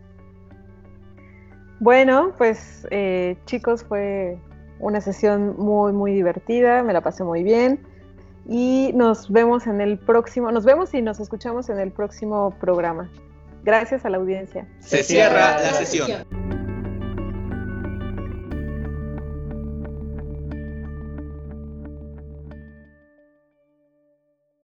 [1.81, 4.39] Bueno, pues eh, chicos, fue
[4.79, 6.83] una sesión muy, muy divertida.
[6.83, 7.85] Me la pasé muy bien
[8.49, 13.11] y nos vemos en el próximo, nos vemos y nos escuchamos en el próximo programa.
[13.65, 14.67] Gracias a la audiencia.
[14.81, 16.62] Se cierra la sesión.